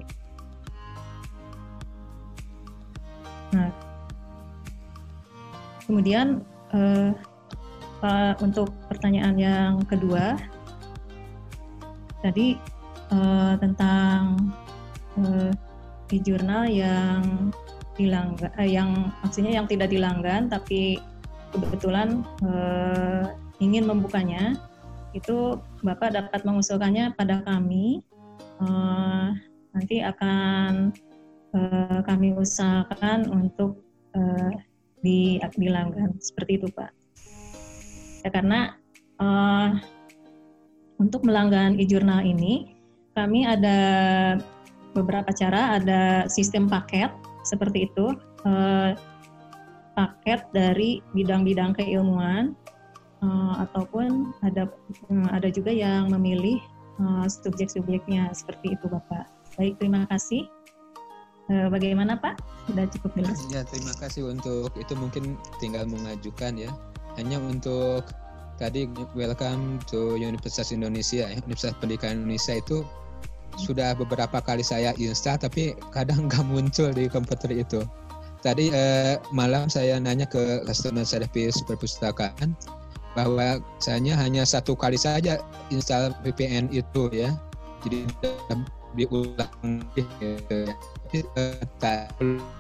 Nah, 3.52 3.70
kemudian 5.84 6.48
uh, 6.72 7.12
untuk 8.40 8.72
pertanyaan 8.88 9.36
yang 9.36 9.74
kedua, 9.84 10.40
tadi 12.24 12.56
uh, 13.16 13.56
tentang 13.56 14.52
uh, 15.16 15.52
di 16.12 16.20
jurnal 16.20 16.68
yang 16.68 17.50
dilanggan, 17.96 18.52
uh, 18.60 18.68
yang 18.68 19.16
maksudnya 19.24 19.56
yang 19.56 19.68
tidak 19.72 19.88
dilanggan, 19.88 20.52
tapi 20.52 21.00
kebetulan 21.56 22.28
uh, 22.44 23.32
ingin 23.64 23.88
membukanya, 23.88 24.60
itu 25.16 25.56
Bapak 25.80 26.12
dapat 26.12 26.44
mengusulkannya 26.44 27.16
pada 27.16 27.40
kami. 27.48 28.04
Uh, 28.60 29.32
nanti 29.76 30.00
akan 30.00 30.96
uh, 31.56 32.00
kami 32.08 32.36
usahakan 32.36 33.28
untuk 33.32 33.84
uh, 34.16 34.52
di 35.04 35.38
dilanggan 35.60 36.18
seperti 36.18 36.58
itu 36.58 36.68
Pak 36.72 36.90
ya 38.26 38.30
karena 38.34 38.74
uh, 39.22 39.78
untuk 40.98 41.22
melanggan 41.28 41.78
e-jurnal 41.78 42.26
ini 42.26 42.75
kami 43.16 43.48
ada 43.48 43.80
beberapa 44.92 45.32
cara, 45.32 45.80
ada 45.80 46.28
sistem 46.28 46.68
paket 46.68 47.10
seperti 47.48 47.88
itu, 47.88 48.12
uh, 48.44 48.92
paket 49.96 50.44
dari 50.52 51.00
bidang-bidang 51.16 51.72
keilmuan 51.80 52.54
uh, 53.24 53.64
ataupun 53.64 54.36
ada 54.44 54.68
uh, 55.08 55.28
ada 55.32 55.48
juga 55.48 55.72
yang 55.72 56.12
memilih 56.12 56.60
uh, 57.00 57.24
subjek-subjeknya 57.26 58.36
seperti 58.36 58.76
itu 58.76 58.86
Bapak. 58.92 59.32
Baik, 59.56 59.80
terima 59.80 60.04
kasih. 60.12 60.46
Bagaimana 61.46 62.18
Pak? 62.18 62.42
Sudah 62.66 62.90
cukup 62.90 63.22
jelas? 63.22 63.38
Ya, 63.54 63.62
terima 63.62 63.94
kasih 64.02 64.34
untuk 64.34 64.74
itu 64.82 64.98
mungkin 64.98 65.38
tinggal 65.62 65.86
mengajukan 65.86 66.58
ya 66.58 66.74
hanya 67.22 67.38
untuk 67.38 68.02
tadi 68.58 68.90
welcome 69.14 69.78
to 69.86 70.18
Universitas 70.18 70.74
Indonesia 70.74 71.30
Universitas 71.46 71.78
Pendidikan 71.78 72.26
Indonesia 72.26 72.58
itu 72.58 72.82
sudah 73.56 73.96
beberapa 73.96 74.44
kali 74.44 74.62
saya 74.62 74.92
install 75.00 75.40
tapi 75.40 75.76
kadang 75.92 76.24
nggak 76.28 76.46
muncul 76.48 76.92
di 76.92 77.08
komputer 77.08 77.52
itu 77.52 77.82
tadi 78.46 78.70
eh, 78.70 79.18
malam 79.34 79.72
saya 79.72 79.98
nanya 79.98 80.30
ke 80.30 80.62
customer 80.70 81.08
service 81.08 81.60
perpustakaan 81.66 82.54
bahwa 83.16 83.64
saya 83.80 84.16
hanya 84.20 84.44
satu 84.44 84.76
kali 84.76 85.00
saja 85.00 85.40
install 85.72 86.12
VPN 86.28 86.68
itu 86.76 87.08
ya 87.16 87.32
jadi 87.82 88.06
diulang 88.96 89.84
gitu 89.96 90.16
ya. 90.52 90.72
tapi 91.08 91.20
eh, 91.36 91.64
tak 91.80 92.12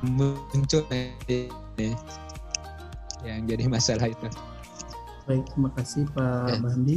muncul 0.04 0.84
ini 0.92 1.92
yang 3.26 3.50
jadi 3.50 3.66
masalah 3.66 4.08
itu. 4.14 4.30
Baik, 5.26 5.50
terima 5.50 5.70
kasih 5.74 6.04
Pak 6.14 6.46
ya. 6.46 6.56
Bandi. 6.62 6.96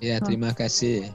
Ya, 0.00 0.16
terima 0.24 0.50
kasih. 0.56 1.12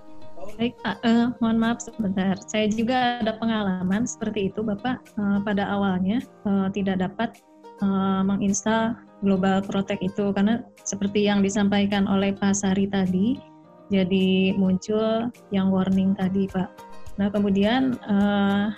Baik 0.53 0.77
uh, 0.85 1.33
mohon 1.41 1.57
maaf 1.57 1.81
sebentar. 1.81 2.37
Saya 2.45 2.69
juga 2.69 3.17
ada 3.25 3.33
pengalaman 3.41 4.05
seperti 4.05 4.53
itu 4.53 4.61
Bapak. 4.61 5.01
Uh, 5.17 5.41
pada 5.41 5.65
awalnya 5.65 6.21
uh, 6.45 6.69
tidak 6.69 7.01
dapat 7.01 7.41
uh, 7.81 8.21
menginstal 8.21 8.93
Global 9.25 9.63
Protect 9.65 10.03
itu 10.03 10.29
karena 10.35 10.61
seperti 10.83 11.25
yang 11.25 11.41
disampaikan 11.41 12.05
oleh 12.05 12.35
Pak 12.35 12.53
Sari 12.53 12.85
tadi, 12.91 13.39
jadi 13.87 14.53
muncul 14.53 15.31
yang 15.49 15.71
warning 15.73 16.13
tadi 16.13 16.45
Pak. 16.51 16.69
Nah 17.17 17.31
kemudian 17.33 17.97
uh, 18.05 18.69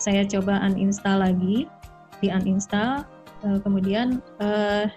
saya 0.00 0.24
coba 0.26 0.58
uninstall 0.66 1.20
lagi, 1.20 1.68
di 2.18 2.28
uninstall, 2.32 3.04
uh, 3.44 3.58
kemudian 3.60 4.24
uh, 4.40 4.88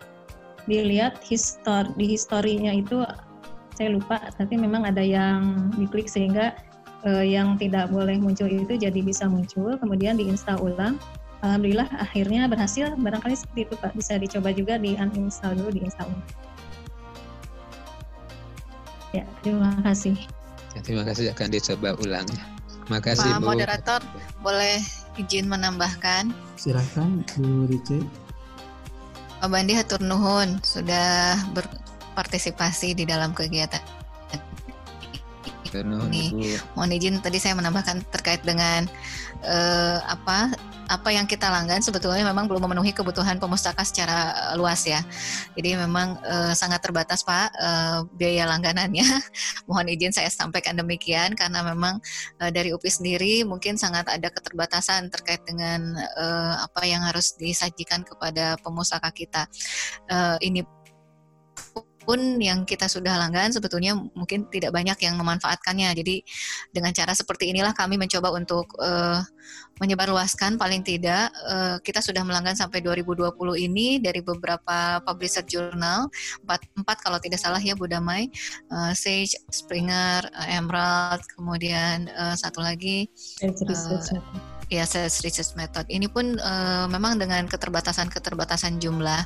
dilihat 0.66 1.20
histor 1.20 1.84
di 2.00 2.16
historinya 2.16 2.72
itu 2.72 3.04
saya 3.74 3.89
lupa 3.93 4.21
tapi 4.38 4.55
memang 4.57 4.86
ada 4.86 5.01
yang 5.01 5.69
diklik 5.78 6.05
sehingga 6.05 6.53
uh, 7.05 7.26
yang 7.26 7.57
tidak 7.57 7.89
boleh 7.89 8.17
muncul 8.17 8.47
itu 8.47 8.78
jadi 8.78 8.99
bisa 9.01 9.28
muncul 9.28 9.76
kemudian 9.78 10.17
diinstal 10.17 10.57
ulang. 10.61 10.97
Alhamdulillah 11.43 11.91
akhirnya 11.99 12.47
berhasil. 12.47 12.95
Barangkali 12.95 13.36
seperti 13.36 13.67
itu 13.67 13.76
pak. 13.76 13.91
Bisa 13.99 14.15
dicoba 14.15 14.55
juga 14.55 14.80
di 14.80 14.95
uninstall 14.95 15.59
dulu 15.59 15.76
diinstal 15.76 16.07
ulang. 16.07 16.30
Ya 19.11 19.28
terima 19.43 19.76
kasih. 19.84 20.15
Ya, 20.74 20.80
terima 20.82 21.03
kasih. 21.03 21.36
Akan 21.36 21.51
dicoba 21.51 21.99
ulang. 21.99 22.26
Ya 22.32 22.43
terima 22.88 22.99
kasih 23.03 23.30
pak 23.36 23.41
Bu. 23.43 23.47
moderator 23.51 24.01
boleh 24.39 24.80
izin 25.19 25.51
menambahkan? 25.51 26.32
Silakan 26.55 27.28
Bu 27.36 27.67
Rice. 27.67 27.99
Pak 29.43 29.51
Bandi 29.51 29.76
Hatur 29.76 29.99
Nuhun 29.99 30.63
sudah 30.63 31.36
berpartisipasi 32.14 32.93
di 32.93 33.09
dalam 33.09 33.34
kegiatan 33.34 33.82
ini. 35.82 36.53
Mohon 36.78 36.91
izin 36.93 37.18
tadi 37.18 37.41
saya 37.41 37.57
menambahkan 37.57 38.05
terkait 38.14 38.45
dengan 38.45 38.86
uh, 39.41 39.97
apa 40.05 40.53
apa 40.91 41.09
yang 41.09 41.26
kita 41.26 41.47
langgan 41.47 41.80
sebetulnya 41.80 42.22
memang 42.28 42.45
belum 42.45 42.70
memenuhi 42.70 42.91
kebutuhan 42.93 43.39
pemustaka 43.39 43.82
secara 43.82 44.51
eh, 44.51 44.55
luas 44.59 44.86
ya. 44.86 45.01
Jadi 45.57 45.80
memang 45.80 46.20
uh, 46.22 46.53
sangat 46.53 46.86
terbatas 46.86 47.26
Pak 47.26 47.49
uh, 47.57 47.97
biaya 48.14 48.45
langganannya. 48.45 49.01
Mohon 49.70 49.95
izin 49.97 50.14
saya 50.14 50.30
sampaikan 50.30 50.78
demikian 50.78 51.34
karena 51.34 51.66
memang 51.66 51.97
uh, 52.38 52.51
dari 52.53 52.70
UPI 52.76 52.91
sendiri 52.91 53.34
mungkin 53.47 53.80
sangat 53.80 54.05
ada 54.11 54.30
keterbatasan 54.30 55.09
terkait 55.09 55.41
dengan 55.47 55.97
uh, 56.20 56.68
apa 56.70 56.86
yang 56.86 57.01
harus 57.01 57.34
disajikan 57.39 58.05
kepada 58.05 58.59
pemustaka 58.61 59.09
kita. 59.09 59.49
Uh, 60.11 60.38
ini 60.43 60.61
pun 62.04 62.39
yang 62.39 62.68
kita 62.68 62.86
sudah 62.86 63.16
langgan 63.18 63.49
sebetulnya 63.49 63.95
mungkin 63.95 64.47
tidak 64.51 64.76
banyak 64.76 64.95
yang 65.01 65.16
memanfaatkannya. 65.18 65.89
Jadi 65.97 66.16
dengan 66.70 66.91
cara 66.91 67.16
seperti 67.16 67.49
inilah 67.49 67.74
kami 67.74 67.95
mencoba 67.97 68.30
untuk 68.36 68.70
uh, 68.80 69.24
menyebarluaskan. 69.82 70.56
Paling 70.62 70.86
tidak 70.86 71.34
uh, 71.49 71.82
kita 71.82 71.99
sudah 71.99 72.22
melanggan 72.22 72.54
sampai 72.54 72.84
2020 72.84 73.34
ini 73.58 73.97
dari 73.97 74.22
beberapa 74.22 75.01
publisher 75.01 75.43
jurnal 75.47 76.08
empat, 76.45 76.62
empat 76.78 76.97
kalau 77.01 77.18
tidak 77.18 77.41
salah 77.41 77.60
ya 77.60 77.74
Bu 77.74 77.89
Damai, 77.89 78.30
uh, 78.70 78.93
Sage, 78.93 79.34
Springer, 79.49 80.28
uh, 80.30 80.47
Emerald, 80.47 81.24
kemudian 81.34 82.12
uh, 82.14 82.36
satu 82.38 82.62
lagi 82.62 83.10
uh, 83.41 84.53
ya 84.70 84.84
sales 84.88 85.24
research 85.24 85.55
method. 85.57 85.88
Ini 85.89 86.07
pun 86.11 86.38
uh, 86.39 86.86
memang 86.88 87.20
dengan 87.20 87.47
keterbatasan-keterbatasan 87.47 88.80
jumlah 88.80 89.26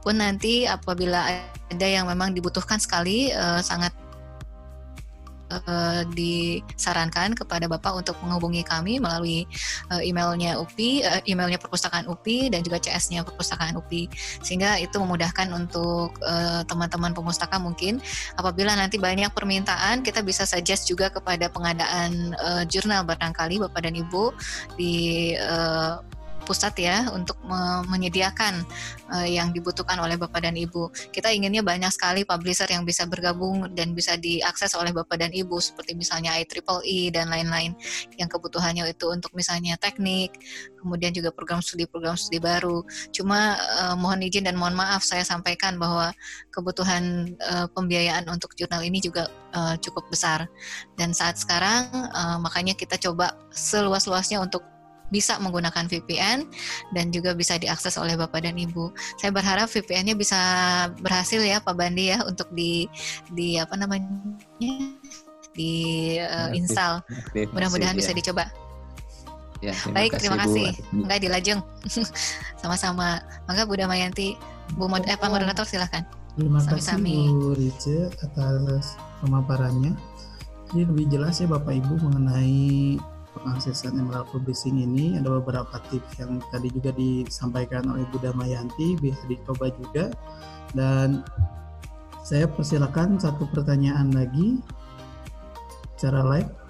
pun 0.00 0.16
nanti 0.16 0.64
apabila 0.64 1.28
ada 1.68 1.86
yang 1.86 2.08
memang 2.08 2.32
dibutuhkan 2.32 2.80
sekali 2.80 3.28
uh, 3.36 3.60
sangat 3.60 3.92
uh, 5.50 6.02
disarankan 6.14 7.34
kepada 7.34 7.66
Bapak 7.66 8.06
untuk 8.06 8.16
menghubungi 8.22 8.62
kami 8.62 9.02
melalui 9.02 9.44
uh, 9.90 10.00
emailnya 10.00 10.56
UPI, 10.62 11.02
uh, 11.04 11.20
emailnya 11.26 11.58
perpustakaan 11.58 12.06
UPI 12.06 12.54
dan 12.54 12.62
juga 12.62 12.78
CS-nya 12.78 13.26
perpustakaan 13.26 13.74
UPI. 13.76 14.06
Sehingga 14.40 14.78
itu 14.78 14.96
memudahkan 14.96 15.50
untuk 15.50 16.14
teman-teman 16.66 17.12
uh, 17.12 17.16
pemustaka 17.16 17.56
mungkin. 17.58 17.98
Apabila 18.38 18.72
nanti 18.78 18.96
banyak 18.96 19.32
permintaan 19.34 20.06
kita 20.06 20.22
bisa 20.22 20.46
suggest 20.46 20.86
juga 20.86 21.10
kepada 21.10 21.50
pengadaan 21.50 22.32
uh, 22.38 22.62
jurnal 22.64 23.02
barangkali 23.04 23.58
Bapak 23.66 23.82
dan 23.84 23.94
Ibu 23.98 24.32
di 24.78 25.34
uh, 25.36 26.00
pusat 26.50 26.74
ya 26.82 27.06
untuk 27.14 27.38
menyediakan 27.86 28.66
uh, 29.14 29.22
yang 29.22 29.54
dibutuhkan 29.54 29.94
oleh 30.02 30.18
Bapak 30.18 30.42
dan 30.42 30.58
Ibu. 30.58 30.90
Kita 31.14 31.30
inginnya 31.30 31.62
banyak 31.62 31.94
sekali 31.94 32.26
publisher 32.26 32.66
yang 32.66 32.82
bisa 32.82 33.06
bergabung 33.06 33.70
dan 33.78 33.94
bisa 33.94 34.18
diakses 34.18 34.74
oleh 34.74 34.90
Bapak 34.90 35.14
dan 35.22 35.30
Ibu 35.30 35.62
seperti 35.62 35.94
misalnya 35.94 36.34
IEEE 36.34 37.14
dan 37.14 37.30
lain-lain 37.30 37.78
yang 38.18 38.26
kebutuhannya 38.26 38.82
itu 38.90 39.06
untuk 39.14 39.30
misalnya 39.38 39.78
teknik, 39.78 40.34
kemudian 40.82 41.14
juga 41.14 41.30
program 41.30 41.62
studi-program 41.62 42.18
studi 42.18 42.42
baru. 42.42 42.82
Cuma 43.14 43.54
uh, 43.54 43.94
mohon 43.94 44.26
izin 44.26 44.50
dan 44.50 44.58
mohon 44.58 44.74
maaf 44.74 45.06
saya 45.06 45.22
sampaikan 45.22 45.78
bahwa 45.78 46.10
kebutuhan 46.50 47.30
uh, 47.46 47.70
pembiayaan 47.70 48.26
untuk 48.26 48.58
jurnal 48.58 48.82
ini 48.82 48.98
juga 48.98 49.30
cukup 49.82 50.06
besar. 50.14 50.46
Dan 50.94 51.10
saat 51.10 51.34
sekarang 51.34 51.90
makanya 52.38 52.70
kita 52.78 52.94
coba 53.02 53.34
seluas-luasnya 53.50 54.38
untuk 54.38 54.62
bisa 55.10 55.36
menggunakan 55.42 55.90
VPN 55.90 56.46
dan 56.94 57.10
juga 57.10 57.34
bisa 57.34 57.58
diakses 57.58 57.98
oleh 57.98 58.14
Bapak 58.14 58.46
dan 58.46 58.56
Ibu. 58.56 58.94
Saya 59.18 59.34
berharap 59.34 59.66
VPN-nya 59.68 60.14
bisa 60.14 60.38
berhasil 61.02 61.42
ya 61.42 61.58
Pak 61.58 61.74
Bandi 61.74 62.14
ya 62.14 62.22
untuk 62.24 62.48
di 62.54 62.86
di 63.34 63.58
apa 63.58 63.74
namanya 63.74 64.06
di 65.54 66.16
uh, 66.22 66.54
install. 66.54 67.02
Mudah-mudahan 67.52 67.98
bisa 67.98 68.14
ya. 68.14 68.18
dicoba. 68.18 68.46
Ya, 69.60 69.76
terima 69.76 69.92
Baik, 69.92 70.10
kasih, 70.16 70.20
terima 70.24 70.38
kasih. 70.40 70.68
Bu. 70.72 71.04
Enggak 71.04 71.18
dilajeng. 71.20 71.60
Sama-sama. 72.64 73.20
Maka 73.44 73.68
Bu 73.68 73.76
Damayanti, 73.76 74.38
Bu 74.72 74.88
Mod 74.88 75.04
eh, 75.04 75.20
Pak 75.20 75.28
Moderator 75.28 75.68
silahkan. 75.68 76.08
Terima 76.32 76.64
Sami 76.64 76.80
-sami. 76.80 77.16
kasih 77.28 77.36
Bu 77.36 77.48
Rice 77.52 77.98
atas 78.24 78.96
pemaparannya. 79.20 79.92
Jadi 80.72 80.86
lebih 80.86 81.06
jelas 81.12 81.42
ya 81.42 81.50
Bapak 81.50 81.76
Ibu 81.76 81.98
mengenai 82.08 82.96
pengaksesan 83.34 83.98
Emerald 83.98 84.28
Publishing 84.30 84.82
ini 84.82 85.18
ada 85.18 85.30
beberapa 85.38 85.78
tips 85.90 86.18
yang 86.18 86.42
tadi 86.50 86.68
juga 86.70 86.90
disampaikan 86.94 87.86
oleh 87.90 88.06
Bu 88.10 88.18
Damayanti 88.18 88.98
bisa 88.98 89.22
dicoba 89.30 89.70
juga. 89.74 90.10
Dan 90.74 91.26
saya 92.22 92.46
persilakan 92.46 93.18
satu 93.18 93.46
pertanyaan 93.50 94.10
lagi. 94.14 94.62
Secara 95.98 96.24
live 96.32 96.60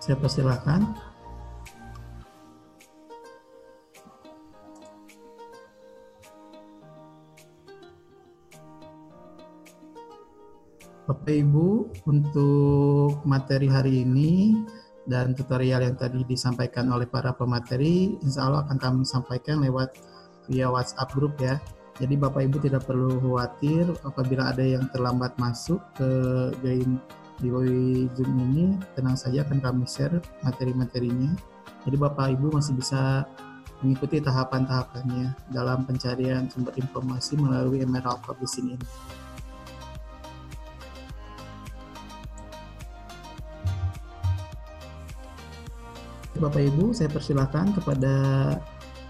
saya 0.00 0.16
persilakan 0.16 1.09
Bapak 11.10 11.42
Ibu 11.42 11.90
untuk 12.06 13.18
materi 13.26 13.66
hari 13.66 14.06
ini 14.06 14.54
dan 15.10 15.34
tutorial 15.34 15.82
yang 15.82 15.98
tadi 15.98 16.22
disampaikan 16.22 16.86
oleh 16.86 17.10
para 17.10 17.34
pemateri 17.34 18.14
insya 18.22 18.46
Allah 18.46 18.62
akan 18.62 18.78
kami 18.78 19.02
sampaikan 19.02 19.58
lewat 19.58 19.98
via 20.46 20.70
WhatsApp 20.70 21.10
grup 21.10 21.34
ya 21.42 21.58
jadi 21.98 22.14
Bapak 22.14 22.46
Ibu 22.46 22.62
tidak 22.62 22.86
perlu 22.86 23.18
khawatir 23.18 23.90
apabila 24.06 24.54
ada 24.54 24.62
yang 24.62 24.86
terlambat 24.94 25.34
masuk 25.34 25.82
ke 25.98 26.10
join 26.62 27.02
di 27.42 27.50
Zoom 28.14 28.30
ini 28.46 28.78
tenang 28.94 29.18
saja 29.18 29.42
akan 29.42 29.58
kami 29.58 29.90
share 29.90 30.14
materi-materinya 30.46 31.34
jadi 31.90 31.96
Bapak 31.98 32.38
Ibu 32.38 32.54
masih 32.54 32.78
bisa 32.78 33.26
mengikuti 33.82 34.22
tahapan-tahapannya 34.22 35.50
dalam 35.50 35.82
pencarian 35.90 36.46
sumber 36.46 36.76
informasi 36.78 37.34
melalui 37.40 37.80
Emerald 37.80 38.20
Publishing 38.22 38.76
ini. 38.76 38.86
Bapak 46.40 46.72
Ibu, 46.72 46.96
saya 46.96 47.12
persilahkan 47.12 47.76
kepada 47.76 48.14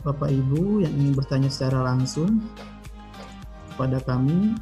Bapak 0.03 0.35
Ibu 0.35 0.83
yang 0.83 0.91
ingin 0.99 1.15
bertanya 1.15 1.47
secara 1.47 1.87
langsung 1.87 2.43
kepada 3.71 4.03
kami. 4.03 4.59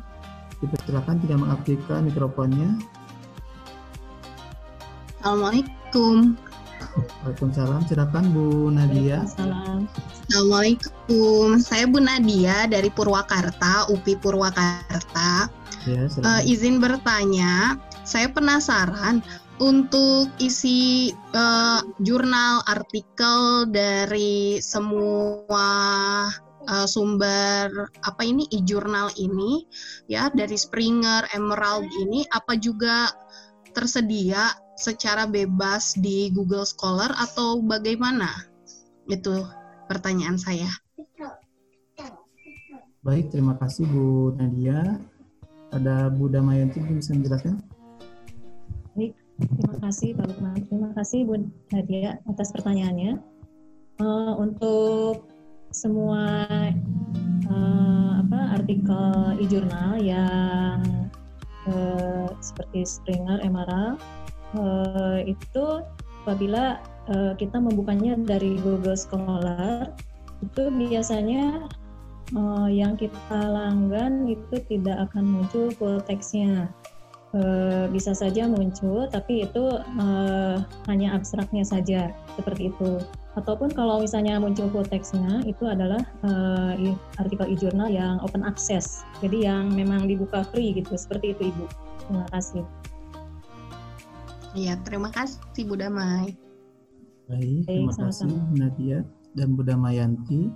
Dipersilakan 0.61 1.17
tidak 1.25 1.41
mengaktifkan 1.41 2.05
mikrofonnya. 2.05 2.77
Assalamualaikum. 5.23 6.37
Waalaikumsalam. 7.25 7.89
Silakan 7.89 8.37
Bu 8.37 8.69
Nadia. 8.69 9.25
Assalamualaikum. 9.25 11.57
Saya 11.63 11.89
Bu 11.89 12.05
Nadia 12.05 12.69
dari 12.69 12.93
Purwakarta, 12.93 13.89
UPI 13.89 14.21
Purwakarta. 14.21 15.49
Ya, 15.87 16.05
uh, 16.05 16.43
izin 16.45 16.85
bertanya, 16.85 17.81
saya 18.05 18.29
penasaran 18.29 19.25
untuk 19.59 20.31
isi 20.39 21.11
uh, 21.35 21.83
jurnal 22.03 22.63
artikel 22.71 23.67
dari 23.71 24.63
semua 24.63 25.71
uh, 26.69 26.87
sumber 26.87 27.91
apa 28.07 28.23
ini 28.23 28.47
e-jurnal 28.55 29.11
ini 29.19 29.67
ya 30.07 30.31
dari 30.31 30.55
Springer, 30.55 31.27
Emerald 31.35 31.91
ini 31.99 32.23
apa 32.31 32.55
juga 32.55 33.11
tersedia 33.75 34.55
secara 34.79 35.27
bebas 35.27 35.99
di 35.99 36.31
Google 36.31 36.65
Scholar 36.65 37.11
atau 37.19 37.59
bagaimana? 37.59 38.31
Itu 39.11 39.43
pertanyaan 39.91 40.39
saya. 40.39 40.71
Baik, 43.03 43.31
terima 43.35 43.59
kasih 43.59 43.89
Bu 43.91 44.37
Nadia. 44.39 44.99
Ada 45.73 46.09
Bu 46.13 46.31
Damayanti 46.33 46.81
bisa 46.93 47.13
menjelaskan? 47.13 47.61
Terima 49.39 49.77
kasih 49.79 50.19
Pak 50.19 50.27
Lukman. 50.27 50.59
Terima 50.67 50.91
kasih 50.99 51.23
Bu 51.23 51.35
Nadia 51.71 52.19
atas 52.27 52.51
pertanyaannya. 52.51 53.23
Uh, 53.99 54.35
untuk 54.39 55.27
semua 55.71 56.47
uh, 57.51 58.11
apa 58.19 58.59
artikel 58.59 59.39
e-jurnal 59.43 59.99
yang 59.99 60.83
uh, 61.71 62.31
seperti 62.43 62.87
Springer, 62.87 63.43
Emerald 63.43 64.03
uh, 64.59 65.19
itu 65.23 65.83
apabila 66.25 66.83
uh, 67.11 67.33
kita 67.39 67.59
membukanya 67.59 68.19
dari 68.19 68.59
Google 68.63 68.99
Scholar 68.99 69.95
itu 70.43 70.63
biasanya 70.71 71.67
uh, 72.35 72.69
yang 72.71 72.95
kita 72.95 73.41
langgan 73.49 74.31
itu 74.31 74.63
tidak 74.71 75.11
akan 75.11 75.25
muncul 75.27 75.71
full 75.75 75.99
text-nya 76.07 76.71
uh, 77.35 77.85
bisa 77.91 78.13
saja 78.17 78.47
muncul, 78.49 79.09
tapi 79.11 79.45
itu 79.45 79.65
uh, 79.81 80.57
hanya 80.87 81.17
abstraknya 81.17 81.65
saja 81.65 82.13
seperti 82.37 82.71
itu. 82.73 83.01
Ataupun 83.37 83.71
kalau 83.71 84.03
misalnya 84.03 84.43
muncul 84.43 84.67
full 84.73 84.87
text-nya 84.87 85.47
itu 85.47 85.63
adalah 85.63 86.03
uh, 86.27 86.75
artikel 87.23 87.47
e-journal 87.47 87.87
yang 87.87 88.19
open 88.27 88.43
access, 88.43 89.07
jadi 89.23 89.53
yang 89.55 89.71
memang 89.71 90.11
dibuka 90.11 90.43
free 90.51 90.75
gitu, 90.75 90.99
seperti 90.99 91.37
itu 91.37 91.55
Ibu. 91.55 91.65
Terima 92.09 92.27
kasih. 92.35 92.65
Iya, 94.57 94.75
terima 94.83 95.13
kasih 95.13 95.63
Bu 95.69 95.77
Damai. 95.79 96.35
Baik, 97.29 97.69
terima 97.69 97.93
Baik, 97.93 98.01
kasih 98.11 98.33
Nadia 98.57 98.99
dan 99.37 99.55
Bu 99.55 99.63
Damayanti 99.63 100.51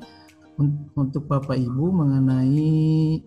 untuk 0.96 1.28
Bapak 1.28 1.54
Ibu 1.54 1.92
mengenai 1.92 3.20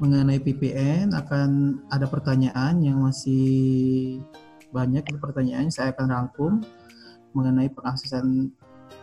mengenai 0.00 0.40
PPN 0.40 1.12
akan 1.12 1.80
ada 1.92 2.08
pertanyaan 2.08 2.80
yang 2.80 3.04
masih 3.04 4.18
banyak. 4.72 5.04
Pertanyaan 5.20 5.68
saya 5.68 5.92
akan 5.92 6.06
rangkum 6.08 6.52
mengenai 7.36 7.68
pengaksesan 7.70 8.48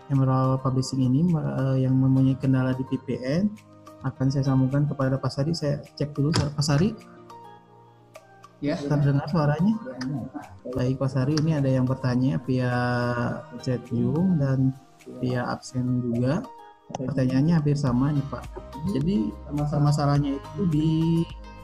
Emerald 0.10 0.66
Publishing 0.66 1.06
ini 1.06 1.22
uh, 1.38 1.78
yang 1.78 1.94
mempunyai 1.94 2.36
kendala 2.42 2.74
di 2.74 2.84
PPN 2.90 3.48
akan 4.04 4.28
saya 4.34 4.50
sambungkan 4.50 4.90
kepada 4.90 5.22
Pak 5.22 5.32
Sari. 5.32 5.54
Saya 5.54 5.86
cek 5.96 6.18
dulu 6.18 6.34
Pak 6.34 6.66
Sari. 6.66 6.92
Ya. 8.58 8.74
Terdengar 8.82 9.30
suaranya? 9.30 9.78
Baik 10.74 10.98
Pak 10.98 11.14
Sari 11.14 11.38
ini 11.46 11.54
ada 11.54 11.70
yang 11.70 11.86
bertanya 11.86 12.42
via 12.42 12.74
chat 13.62 13.86
Zoom 13.86 14.42
dan 14.42 14.74
via 15.22 15.46
absen 15.46 16.02
juga 16.02 16.42
pertanyaannya 16.96 17.54
hampir 17.60 17.76
sama 17.76 18.16
nih 18.16 18.24
Pak. 18.32 18.44
Jadi 18.96 19.16
masalahnya 19.84 20.40
itu 20.40 20.62
di 20.72 20.92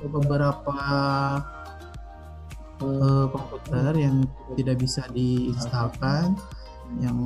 beberapa 0.03 0.75
uh, 2.83 3.25
komputer 3.31 3.95
yang 3.95 4.27
tidak 4.59 4.83
bisa 4.83 5.07
diinstalkan 5.15 6.35
yang 6.99 7.17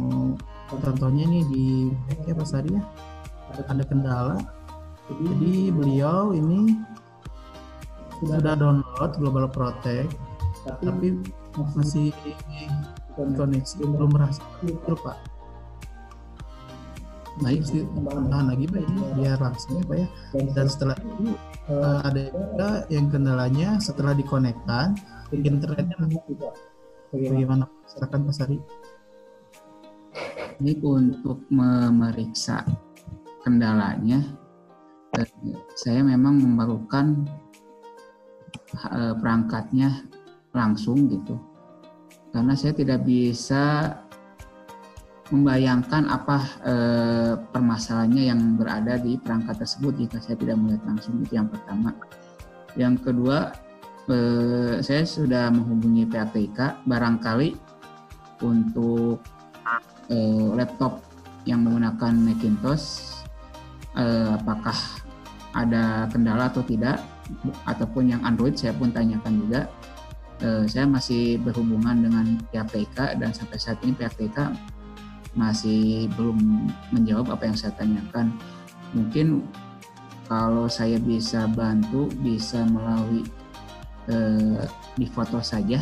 contohnya 0.69 1.25
ini 1.25 1.39
di 1.49 1.65
ya 2.29 2.37
Pak 2.37 2.47
Sari 2.47 2.77
ya 2.77 2.83
ada 3.65 3.83
kendala. 3.87 4.37
Jadi 5.07 5.71
beliau 5.71 6.35
ini 6.35 6.77
sudah 8.21 8.43
download 8.43 9.11
Global 9.17 9.47
Protect 9.49 10.11
tapi 10.67 11.15
masih 11.55 12.11
koneksi 13.15 13.81
belum 13.87 14.13
berhasil 14.13 14.43
Pak 14.83 15.36
naik 17.41 17.61
sih 17.65 17.85
tambahan 17.93 18.49
lagi 18.53 18.65
pak 18.65 18.81
ini 18.81 19.01
biar 19.21 19.37
langsung 19.37 19.77
ya 19.77 19.83
pak 19.85 19.97
ya. 19.97 20.07
Dan 20.53 20.65
setelah 20.67 20.97
itu 20.97 21.25
uh, 21.69 21.99
ada 22.01 22.21
juga 22.33 22.69
yang 22.89 23.07
kendalanya 23.13 23.69
setelah 23.77 24.13
dikonekkan 24.17 24.97
internetnya 25.31 25.95
nanti 25.99 26.17
tidak 26.31 26.53
bagaimana 27.11 27.65
silakan 27.87 28.21
Pak 28.27 28.35
Sari. 28.35 28.57
Ini 30.57 30.73
untuk 30.81 31.45
memeriksa 31.53 32.65
kendalanya 33.45 34.25
eh, 35.13 35.29
saya 35.77 36.01
memang 36.01 36.41
memerlukan 36.41 37.29
eh, 38.89 39.13
perangkatnya 39.13 40.09
langsung 40.55 41.05
gitu. 41.13 41.37
Karena 42.33 42.57
saya 42.57 42.73
tidak 42.73 43.05
bisa 43.05 43.93
membayangkan 45.27 46.07
apa 46.07 46.37
eh, 46.63 47.33
permasalahannya 47.51 48.23
yang 48.31 48.41
berada 48.55 48.95
di 48.95 49.19
perangkat 49.19 49.59
tersebut 49.59 49.93
jika 49.99 50.17
saya 50.23 50.39
tidak 50.39 50.55
melihat 50.55 50.83
langsung 50.87 51.19
itu 51.19 51.35
yang 51.35 51.51
pertama. 51.51 51.91
Yang 52.79 52.95
kedua, 53.11 53.51
eh, 54.07 54.79
saya 54.79 55.03
sudah 55.03 55.51
menghubungi 55.51 56.07
PATK 56.07 56.87
barangkali 56.87 57.49
untuk 58.43 59.19
eh, 60.07 60.47
laptop 60.55 61.03
yang 61.43 61.63
menggunakan 61.63 62.13
Macintosh 62.15 63.19
eh, 63.99 64.31
apakah 64.31 64.77
ada 65.55 66.05
kendala 66.11 66.47
atau 66.47 66.63
tidak 66.63 67.03
ataupun 67.67 68.15
yang 68.15 68.21
Android 68.23 68.55
saya 68.55 68.71
pun 68.71 68.93
tanyakan 68.95 69.43
juga. 69.43 69.61
Eh, 70.37 70.69
saya 70.69 70.85
masih 70.85 71.41
berhubungan 71.41 71.97
dengan 71.97 72.37
pihak 72.53 73.17
dan 73.17 73.33
sampai 73.33 73.57
saat 73.57 73.81
ini 73.81 73.97
pihak 73.97 74.13
masih 75.37 76.09
belum 76.17 76.67
menjawab 76.91 77.37
apa 77.37 77.47
yang 77.47 77.55
saya 77.55 77.71
tanyakan. 77.77 78.33
Mungkin 78.97 79.45
kalau 80.27 80.67
saya 80.67 80.99
bisa 80.99 81.47
bantu, 81.47 82.11
bisa 82.19 82.65
melalui 82.67 83.23
eh, 84.11 84.65
di 84.97 85.05
foto 85.07 85.39
saja 85.39 85.79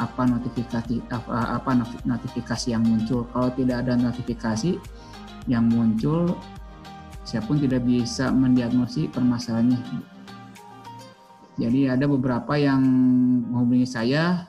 apa 0.00 0.26
notifikasi 0.26 0.98
apa, 1.12 1.58
apa 1.58 1.70
notifikasi 2.06 2.72
yang 2.72 2.86
muncul. 2.86 3.26
Kalau 3.34 3.50
tidak 3.52 3.86
ada 3.86 3.98
notifikasi 3.98 4.78
yang 5.50 5.68
muncul, 5.68 6.38
saya 7.26 7.42
tidak 7.42 7.82
bisa 7.82 8.30
mendiagnosis 8.30 9.10
permasalahannya. 9.10 9.78
Jadi 11.60 11.86
ada 11.86 12.08
beberapa 12.08 12.56
yang 12.56 12.80
menghubungi 13.52 13.84
saya 13.84 14.48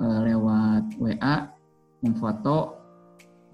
eh, 0.00 0.20
lewat 0.32 0.96
WA 0.96 1.55
memfoto 2.04 2.76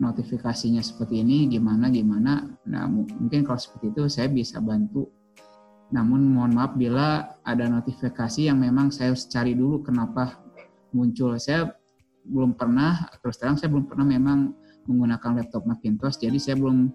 notifikasinya 0.03 0.82
seperti 0.82 1.22
ini 1.22 1.47
gimana 1.47 1.86
gimana. 1.93 2.43
Nah 2.66 2.90
mungkin 2.90 3.47
kalau 3.47 3.61
seperti 3.61 3.95
itu 3.95 4.03
saya 4.11 4.26
bisa 4.26 4.59
bantu. 4.59 5.07
Namun 5.93 6.24
mohon 6.32 6.57
maaf 6.57 6.72
bila 6.74 7.36
ada 7.45 7.68
notifikasi 7.68 8.49
yang 8.49 8.59
memang 8.59 8.88
saya 8.88 9.12
harus 9.12 9.28
cari 9.28 9.53
dulu 9.53 9.84
kenapa 9.84 10.40
muncul. 10.97 11.36
Saya 11.36 11.68
belum 12.26 12.55
pernah 12.55 13.11
terus 13.20 13.36
terang 13.38 13.59
saya 13.59 13.68
belum 13.70 13.90
pernah 13.90 14.07
memang 14.07 14.55
menggunakan 14.86 15.43
laptop 15.43 15.66
Macintosh 15.66 16.22
jadi 16.22 16.38
saya 16.38 16.55
belum 16.55 16.90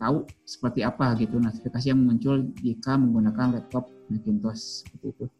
tahu 0.00 0.24
seperti 0.48 0.80
apa 0.80 1.12
gitu 1.20 1.36
notifikasi 1.36 1.92
yang 1.92 2.00
muncul 2.00 2.48
jika 2.64 2.96
menggunakan 2.96 3.60
laptop 3.60 3.92
Macintosh 4.08 4.88
seperti 4.88 5.06
itu. 5.12 5.39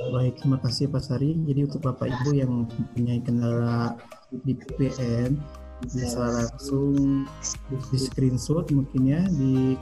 Baik, 0.00 0.40
terima 0.40 0.56
kasih 0.64 0.88
Pak 0.88 1.04
Sari. 1.04 1.36
Jadi 1.44 1.68
untuk 1.68 1.84
Bapak 1.84 2.08
Ibu 2.08 2.32
yang 2.32 2.64
mempunyai 2.64 3.20
kendala 3.20 4.00
di 4.32 4.56
VPN 4.56 5.36
bisa 5.84 6.24
langsung 6.24 7.28
di 7.68 7.98
screenshot 8.00 8.64
mungkin 8.72 9.02
ya 9.04 9.20
di 9.28 9.76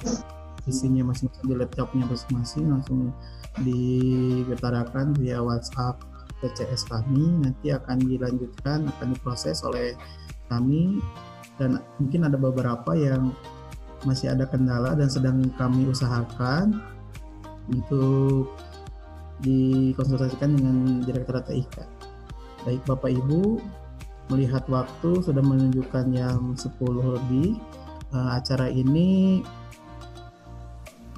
isinya 0.66 1.07
masing-masing 1.11 1.47
di 1.47 1.55
laptopnya 1.55 2.05
masing-masing 2.07 2.66
langsung 2.71 3.14
diutarakan 3.62 5.14
via 5.19 5.43
WhatsApp 5.43 6.03
PCS 6.39 6.87
kami 6.87 7.43
nanti 7.43 7.75
akan 7.75 7.99
dilanjutkan 7.99 8.87
akan 8.87 9.07
diproses 9.11 9.66
oleh 9.66 9.99
kami 10.47 11.03
dan 11.59 11.83
mungkin 11.99 12.31
ada 12.31 12.39
beberapa 12.39 12.95
yang 12.95 13.35
masih 14.07 14.31
ada 14.31 14.47
kendala 14.47 14.95
dan 14.95 15.11
sedang 15.11 15.43
kami 15.59 15.91
usahakan 15.91 16.79
untuk 17.66 18.47
dikonsultasikan 19.43 20.59
dengan 20.59 20.76
Direktur 21.03 21.39
TIK. 21.43 21.76
Baik 22.66 22.82
Bapak 22.84 23.11
Ibu, 23.14 23.62
melihat 24.34 24.66
waktu 24.68 25.11
sudah 25.22 25.41
menunjukkan 25.41 26.05
jam 26.12 26.55
10 26.55 26.68
lebih. 27.16 27.59
Uh, 28.09 28.41
acara 28.41 28.72
ini 28.72 29.41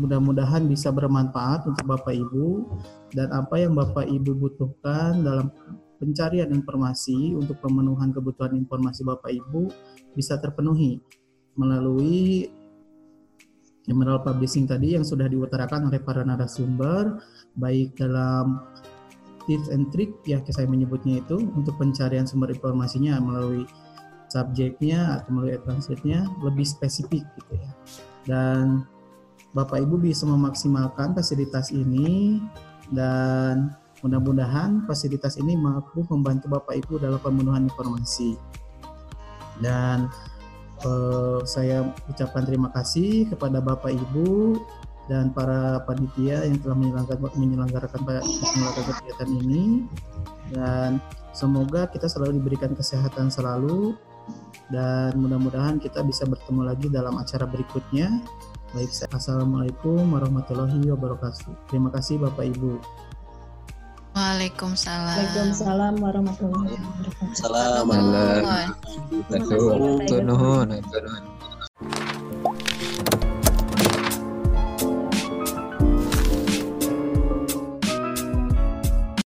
mudah-mudahan 0.00 0.64
bisa 0.66 0.90
bermanfaat 0.90 1.68
untuk 1.68 1.84
Bapak 1.86 2.16
Ibu 2.16 2.66
dan 3.14 3.30
apa 3.30 3.60
yang 3.60 3.76
Bapak 3.76 4.08
Ibu 4.08 4.32
butuhkan 4.32 5.22
dalam 5.22 5.52
pencarian 6.00 6.48
informasi 6.50 7.36
untuk 7.36 7.60
pemenuhan 7.60 8.10
kebutuhan 8.10 8.56
informasi 8.56 9.04
Bapak 9.04 9.30
Ibu 9.30 9.68
bisa 10.16 10.40
terpenuhi 10.40 10.98
melalui 11.54 12.48
Emerald 13.88 14.26
Publishing 14.28 14.68
tadi 14.68 14.92
yang 14.98 15.06
sudah 15.06 15.24
diutarakan 15.30 15.88
oleh 15.88 16.00
para 16.02 16.20
narasumber 16.20 17.22
baik 17.56 17.96
dalam 17.96 18.60
tips 19.48 19.72
and 19.72 19.88
trick 19.88 20.12
ya 20.28 20.38
saya 20.52 20.68
menyebutnya 20.68 21.24
itu 21.24 21.40
untuk 21.56 21.80
pencarian 21.80 22.28
sumber 22.28 22.52
informasinya 22.52 23.16
melalui 23.18 23.64
subjeknya 24.30 25.20
atau 25.20 25.30
melalui 25.34 25.58
advanced-nya 25.58 26.28
lebih 26.44 26.62
spesifik 26.62 27.26
gitu 27.40 27.52
ya. 27.58 27.70
Dan 28.28 28.86
Bapak 29.50 29.82
Ibu 29.82 29.98
bisa 29.98 30.22
memaksimalkan 30.30 31.18
fasilitas 31.18 31.74
ini 31.74 32.38
dan 32.94 33.74
mudah-mudahan 34.06 34.86
fasilitas 34.86 35.34
ini 35.42 35.58
mampu 35.58 36.06
membantu 36.06 36.46
Bapak 36.46 36.78
Ibu 36.86 37.02
dalam 37.02 37.18
pemenuhan 37.18 37.66
informasi. 37.66 38.38
Dan 39.58 40.06
eh, 40.84 41.40
saya 41.44 41.88
ucapkan 42.08 42.44
terima 42.44 42.68
kasih 42.72 43.28
kepada 43.28 43.60
Bapak 43.60 43.92
Ibu 43.92 44.58
dan 45.10 45.34
para 45.34 45.82
panitia 45.90 46.46
yang 46.46 46.62
telah 46.62 46.78
menyelenggarakan, 46.78 47.34
menyelenggarakan, 47.34 48.00
menyelenggarakan 48.06 48.94
kegiatan 49.02 49.30
ini 49.42 49.64
dan 50.54 50.90
semoga 51.34 51.90
kita 51.90 52.06
selalu 52.06 52.38
diberikan 52.38 52.78
kesehatan 52.78 53.26
selalu 53.26 53.98
dan 54.70 55.18
mudah-mudahan 55.18 55.82
kita 55.82 56.06
bisa 56.06 56.22
bertemu 56.30 56.62
lagi 56.62 56.86
dalam 56.86 57.18
acara 57.18 57.42
berikutnya. 57.42 58.22
Baik, 58.70 58.94
Assalamualaikum 59.10 60.14
warahmatullahi 60.14 60.78
wabarakatuh. 60.94 61.66
Terima 61.66 61.90
kasih 61.90 62.22
Bapak 62.22 62.46
Ibu. 62.54 62.78
Waalaikumsalam. 64.20 65.16
Waalaikumsalam 65.16 65.94
warahmatullahi 65.96 66.76
wabarakatuh. 66.76 67.40
Warahmatullahi 67.40 68.44
wabarakatuh. 70.04 71.29